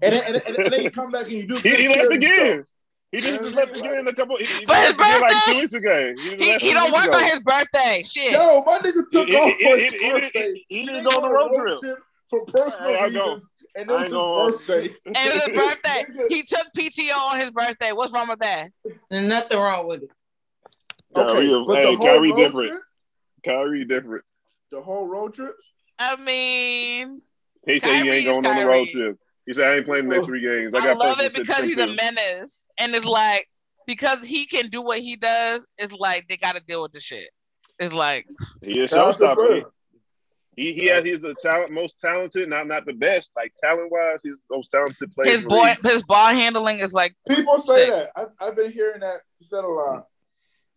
[0.03, 1.89] and, then, and, then- and then you come back and you do he, good he
[1.89, 2.65] left charity again.
[3.09, 3.13] Stuff.
[3.13, 4.37] He just, just left again a couple.
[4.37, 5.53] He, he For his left again like birthday?
[5.53, 6.13] two weeks ago.
[6.19, 7.17] He, He, he don't work ago.
[7.19, 8.03] on his birthday.
[8.05, 8.33] Shit.
[8.33, 10.65] Yo, my nigga took He- off he- for he- his he- he- birthday.
[10.69, 11.99] he didn't go on the went road trip.
[12.31, 13.45] for personal Hey, I go- reasons,
[13.77, 14.97] and I it was ain't his going- birthday.
[15.07, 16.05] And it was his birthday.
[16.29, 17.93] He took PTO on his birthday.
[17.93, 18.69] What's wrong with that?
[19.11, 20.11] There's nothing wrong with it.
[21.17, 22.71] Okay, Kyrie, but hey, the whole Kyrie road different.
[22.73, 22.83] trip,
[23.45, 24.25] Kyrie different.
[24.71, 25.55] the whole road trip.
[25.99, 27.23] I mean,
[27.67, 29.19] He said he ain't is going on the road trip.
[29.47, 30.75] He said I ain't playing the next oh, three games.
[30.75, 32.67] I, I, got love it because he's a menace.
[32.79, 33.49] And it's like,
[33.87, 37.01] because he can do what he does, it's like they got to deal with the
[37.01, 37.31] shit.
[37.79, 38.27] It's like,
[38.63, 39.37] He is Shout out to showstopper.
[39.37, 39.65] Bird.
[40.57, 44.21] He he has he's the talent most talented, not not the best, like talent wise,
[44.23, 45.31] he's the most talented player.
[45.31, 47.91] his boy, his ball handling is like, People say Sick.
[47.91, 48.11] that.
[48.17, 50.07] I've, I've been hearing that said a lot.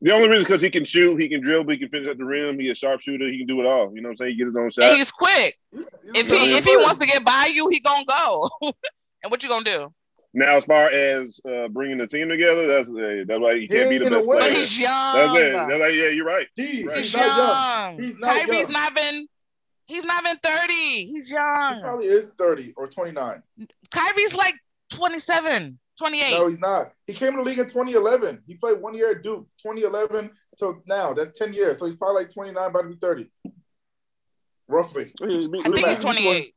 [0.02, 2.18] The only reason is because he can shoot, he can dribble, he can finish at
[2.18, 3.94] the rim, he's a sharpshooter, he can do it all.
[3.94, 4.32] You know what I'm saying?
[4.32, 5.58] He get his own and he's quick.
[5.72, 5.82] He's
[6.16, 6.84] If he if he bird.
[6.84, 8.50] wants to get by you, he gonna go.
[8.62, 9.94] and what you gonna do?
[10.34, 13.90] Now, as far as uh, bringing the team together, that's uh, that's why he can't
[13.90, 14.38] be the best win.
[14.40, 14.60] But player.
[14.60, 15.16] he's young.
[15.16, 15.52] That's it.
[15.54, 16.48] That's like, yeah, you're right.
[16.56, 16.98] he, Right.
[16.98, 17.98] he's He's not young.
[17.98, 18.04] young.
[18.04, 18.72] He's not Kyrie's young.
[18.72, 19.28] not been.
[19.88, 21.08] He's not been thirty.
[21.08, 21.82] He's He young.
[21.82, 23.42] probably is 30 or 29.
[23.92, 24.54] Kyrie's like
[24.92, 26.32] 27, 28.
[26.32, 26.92] No, he's not.
[27.06, 28.44] He came to the league in 2011.
[28.48, 31.14] He played one year at Duke, 2011 till now.
[31.14, 31.78] That's 10 years.
[31.78, 33.30] So he's probably like 29, about to be 30.
[34.68, 35.14] Roughly.
[35.22, 36.56] I think he's 28.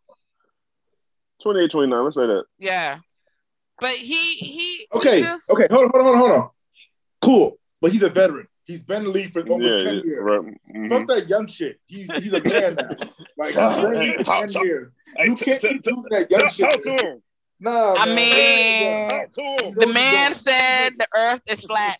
[1.42, 2.44] 28, 29, let's say that.
[2.58, 2.98] Yeah.
[3.80, 5.16] But he he Okay.
[5.16, 5.66] he just, Okay.
[5.70, 6.48] Hold on, hold on, hold on.
[7.20, 7.58] Cool.
[7.80, 8.46] But he's a veteran.
[8.64, 10.18] He's been in the league for over Yeah, 10 years.
[10.20, 10.40] right.
[10.72, 10.88] Mhm.
[10.88, 11.80] Fuck that young shit.
[11.86, 12.90] He's he's a man now.
[13.36, 14.92] Like he's been in league for 10 talk- years.
[15.16, 17.22] Hey, You can't t- keep t- doing that young Talk, shit.
[17.62, 18.06] Talk to him.
[18.06, 19.08] Nah, I man.
[19.08, 19.74] mean, Talk to him.
[19.78, 21.98] the man said the earth is flat.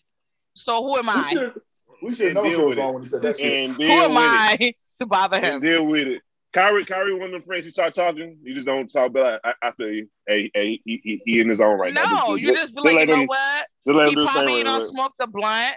[0.55, 1.29] So who am we I?
[1.33, 1.53] should
[2.01, 2.93] we should know deal something was with it.
[2.93, 3.53] when he said that shit.
[3.69, 4.23] And Who am with it.
[4.25, 5.61] I to bother And him?
[5.61, 6.21] deal with it.
[6.51, 9.11] Kyrie, Kyrie, one of them friends, you start talking, you just don't talk.
[9.13, 10.07] But I, I feel you.
[10.27, 12.03] Hey, hey, he, he, he in his own right now.
[12.27, 13.67] no, you just be like, you know what?
[13.87, 14.85] Just let He do his thing probably don't now.
[14.85, 15.75] smoke the blunt.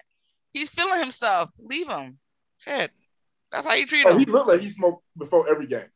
[0.52, 1.48] He's feeling himself.
[1.58, 2.18] Leave him.
[2.58, 2.90] Shit.
[3.52, 4.32] That's how you treat Oh, he him.
[4.32, 5.88] looked like he smoked before every game.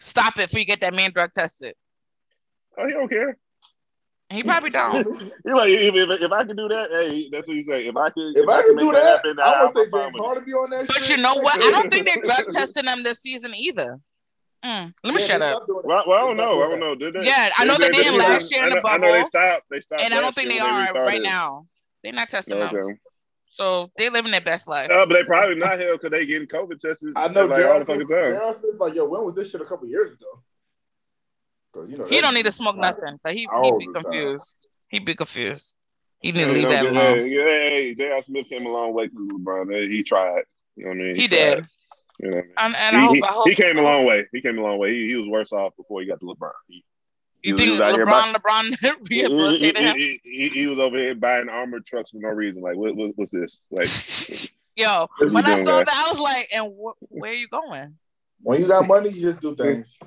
[0.00, 1.74] Stop it before you get that man drug tested.
[2.78, 3.36] Oh, he don't care.
[4.30, 4.96] He probably don't.
[5.44, 7.86] He like if, if, if I can do that, hey, that's what he say.
[7.86, 10.14] If I can, If I can do that, happen, I I'm would say fine James
[10.14, 10.26] with it.
[10.26, 11.16] Harden be on that But shit.
[11.16, 11.62] you know what?
[11.62, 13.98] I don't think they're drug testing them this season either.
[14.64, 15.50] Mm, let me Yeah, shut up.
[15.56, 15.88] stopped doing that.
[15.88, 16.62] Well, well, I don't know.
[16.62, 16.94] I don't know.
[16.94, 17.24] Did they?
[17.26, 19.64] Yeah, I know they didn't last year in the I know, I know they stopped.
[19.70, 20.02] They stopped.
[20.02, 21.12] And I don't think they are restarted.
[21.12, 21.66] right now.
[22.02, 22.74] They're not testing them.
[22.74, 22.98] Okay.
[23.50, 24.90] So they're living their best life.
[24.90, 27.12] Uh, but they probably not here because they getting COVID tested.
[27.14, 27.78] I know like all J.R.
[27.78, 28.32] the Smith, fucking time.
[28.34, 28.54] J.R.
[28.54, 30.26] Smith like, yo, when was this shit a couple years ago?
[31.74, 33.18] Because you know He don't need to smoke nothing.
[33.22, 34.02] But he All he be the time.
[34.04, 34.68] confused.
[34.88, 35.76] He be confused.
[36.20, 37.16] He need Yeah, to leave you that know, alone.
[37.18, 38.22] Hey, yeah, hey, J.R.
[38.22, 39.72] Smith came a long way because LeBron.
[39.72, 40.42] Hey, He tried.
[40.76, 41.16] You know what I mean?
[41.16, 41.38] He tried.
[41.38, 41.66] did.
[42.20, 42.96] You know what And, I and mean?
[42.96, 44.26] I He, hope, he, I hope he came a long way.
[44.32, 44.92] He came a long way.
[44.94, 46.52] He, he was worse off before he got to LeBron.
[46.68, 46.84] He,
[47.42, 48.70] he You was- he think was out here LeBron, LeBron
[49.08, 49.96] he, he, rehabilitated him?
[49.96, 52.62] he, he, he was over here buying armored trucks for no reason.
[52.62, 53.60] Like, what, what, what's this?
[53.70, 53.88] Like,
[54.76, 55.84] Yo, when I saw guy?
[55.84, 57.96] that, I was like, and wh- where are you going?
[58.42, 59.98] When you got money, you just do things.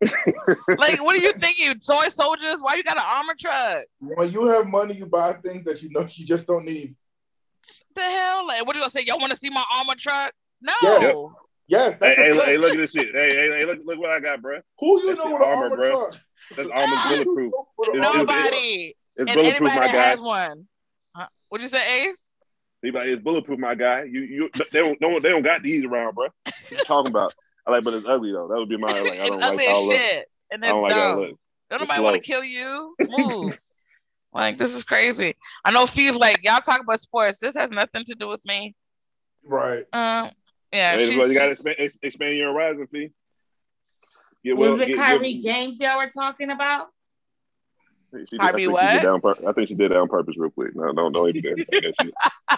[0.00, 1.58] Like, what do you think?
[1.58, 2.56] You toy soldiers?
[2.60, 3.82] Why you got an armor truck?
[4.00, 6.94] When you have money, you buy things that you know you just don't need.
[7.94, 8.46] The hell?
[8.46, 9.02] Like, what are you gonna say?
[9.06, 10.32] Y'all want to see my armor truck?
[10.60, 10.72] No.
[10.82, 11.12] Yeah.
[11.70, 13.14] Yes, hey, hey, look, hey, look at this shit.
[13.14, 14.60] Hey, hey, hey, look, look what I got, bro.
[14.78, 15.90] Who you that know shit with armor, armor bro.
[15.90, 16.20] truck?
[16.56, 17.52] That's almost bulletproof.
[17.52, 18.94] It's- armor it's- Nobody.
[19.16, 19.88] It's bulletproof, my guy.
[19.88, 20.66] has one.
[21.14, 21.26] Huh?
[21.50, 22.32] What'd you say, Ace?
[22.80, 24.04] He like, it's bulletproof, my guy.
[24.04, 26.28] You, you, they don't, no, they don't got these around, bro.
[26.44, 27.34] What you talking about?
[27.68, 28.48] I like, but it's ugly though.
[28.48, 28.96] That would be my like.
[28.96, 29.96] I it's don't ugly like how it as look.
[29.96, 30.26] shit.
[30.50, 31.20] And I it's don't like how it dumb.
[31.20, 31.38] look.
[31.70, 32.94] Don't nobody want to kill you.
[33.18, 33.58] Move.
[34.32, 35.34] like this is crazy.
[35.64, 37.38] I know Fee's like y'all talk about sports.
[37.38, 38.74] This has nothing to do with me.
[39.44, 39.84] Right.
[39.92, 40.30] Um,
[40.72, 43.10] yeah, Hey, she's, you got to expand, expand your horizon fee.
[44.44, 46.88] Get well, Was it get- get- Kyrie James y'all were talking about?
[48.10, 48.86] She did, I Kyrie think what?
[48.90, 50.74] She did that on I think she did that on purpose, real quick.
[50.74, 52.14] No, don't don't entertain that shit.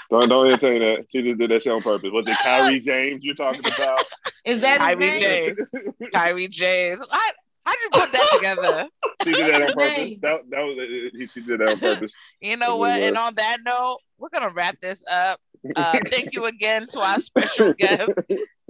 [0.08, 1.06] Don't don't entertain that.
[1.10, 2.10] She just did that shit on purpose.
[2.12, 4.04] Was it Kyrie James you're talking about?
[4.44, 5.56] Is that his Kyrie name?
[5.74, 6.10] James.
[6.12, 7.02] Kyrie James.
[7.10, 7.20] How
[7.64, 8.88] how'd you put that together?
[9.24, 10.18] She did that on purpose.
[10.22, 12.14] That, that was he- she did that on purpose.
[12.40, 13.00] You know what?
[13.00, 15.40] And on that note, we're gonna wrap this up.
[15.76, 18.18] Uh, thank you again to our special guest,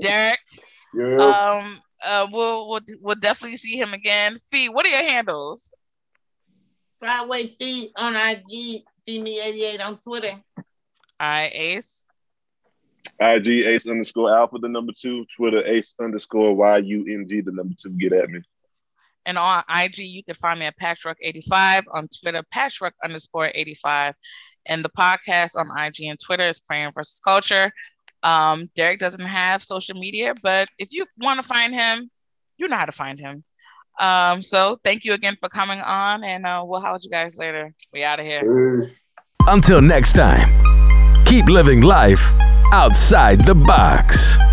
[0.00, 0.40] Derek.
[0.92, 1.16] Yeah.
[1.16, 4.38] Um, uh, we'll we'll we'll definitely see him again.
[4.50, 5.70] Fee, what are your handles?
[7.00, 10.32] Broadway Feet on IG, Feed Me 88 on Twitter.
[10.56, 10.64] All
[11.20, 12.04] right, Ace.
[13.20, 15.26] IG Ace underscore Alpha the number two.
[15.36, 17.90] Twitter Ace underscore Y U N G the number two.
[17.90, 18.40] Get at me.
[19.26, 21.82] And on IG, you can find me at Patchwork85.
[21.92, 24.14] On Twitter, Patchwork underscore 85.
[24.66, 27.70] And the podcast on IG and Twitter is Praying versus Culture.
[28.22, 32.10] Um, Derek doesn't have social media, but if you want to find him,
[32.56, 33.44] you know how to find him.
[33.98, 37.36] Um, so thank you again for coming on, and uh, we'll holler at you guys
[37.36, 37.74] later.
[37.92, 38.86] We out of here.
[39.46, 42.32] Until next time, keep living life
[42.72, 44.49] outside the box.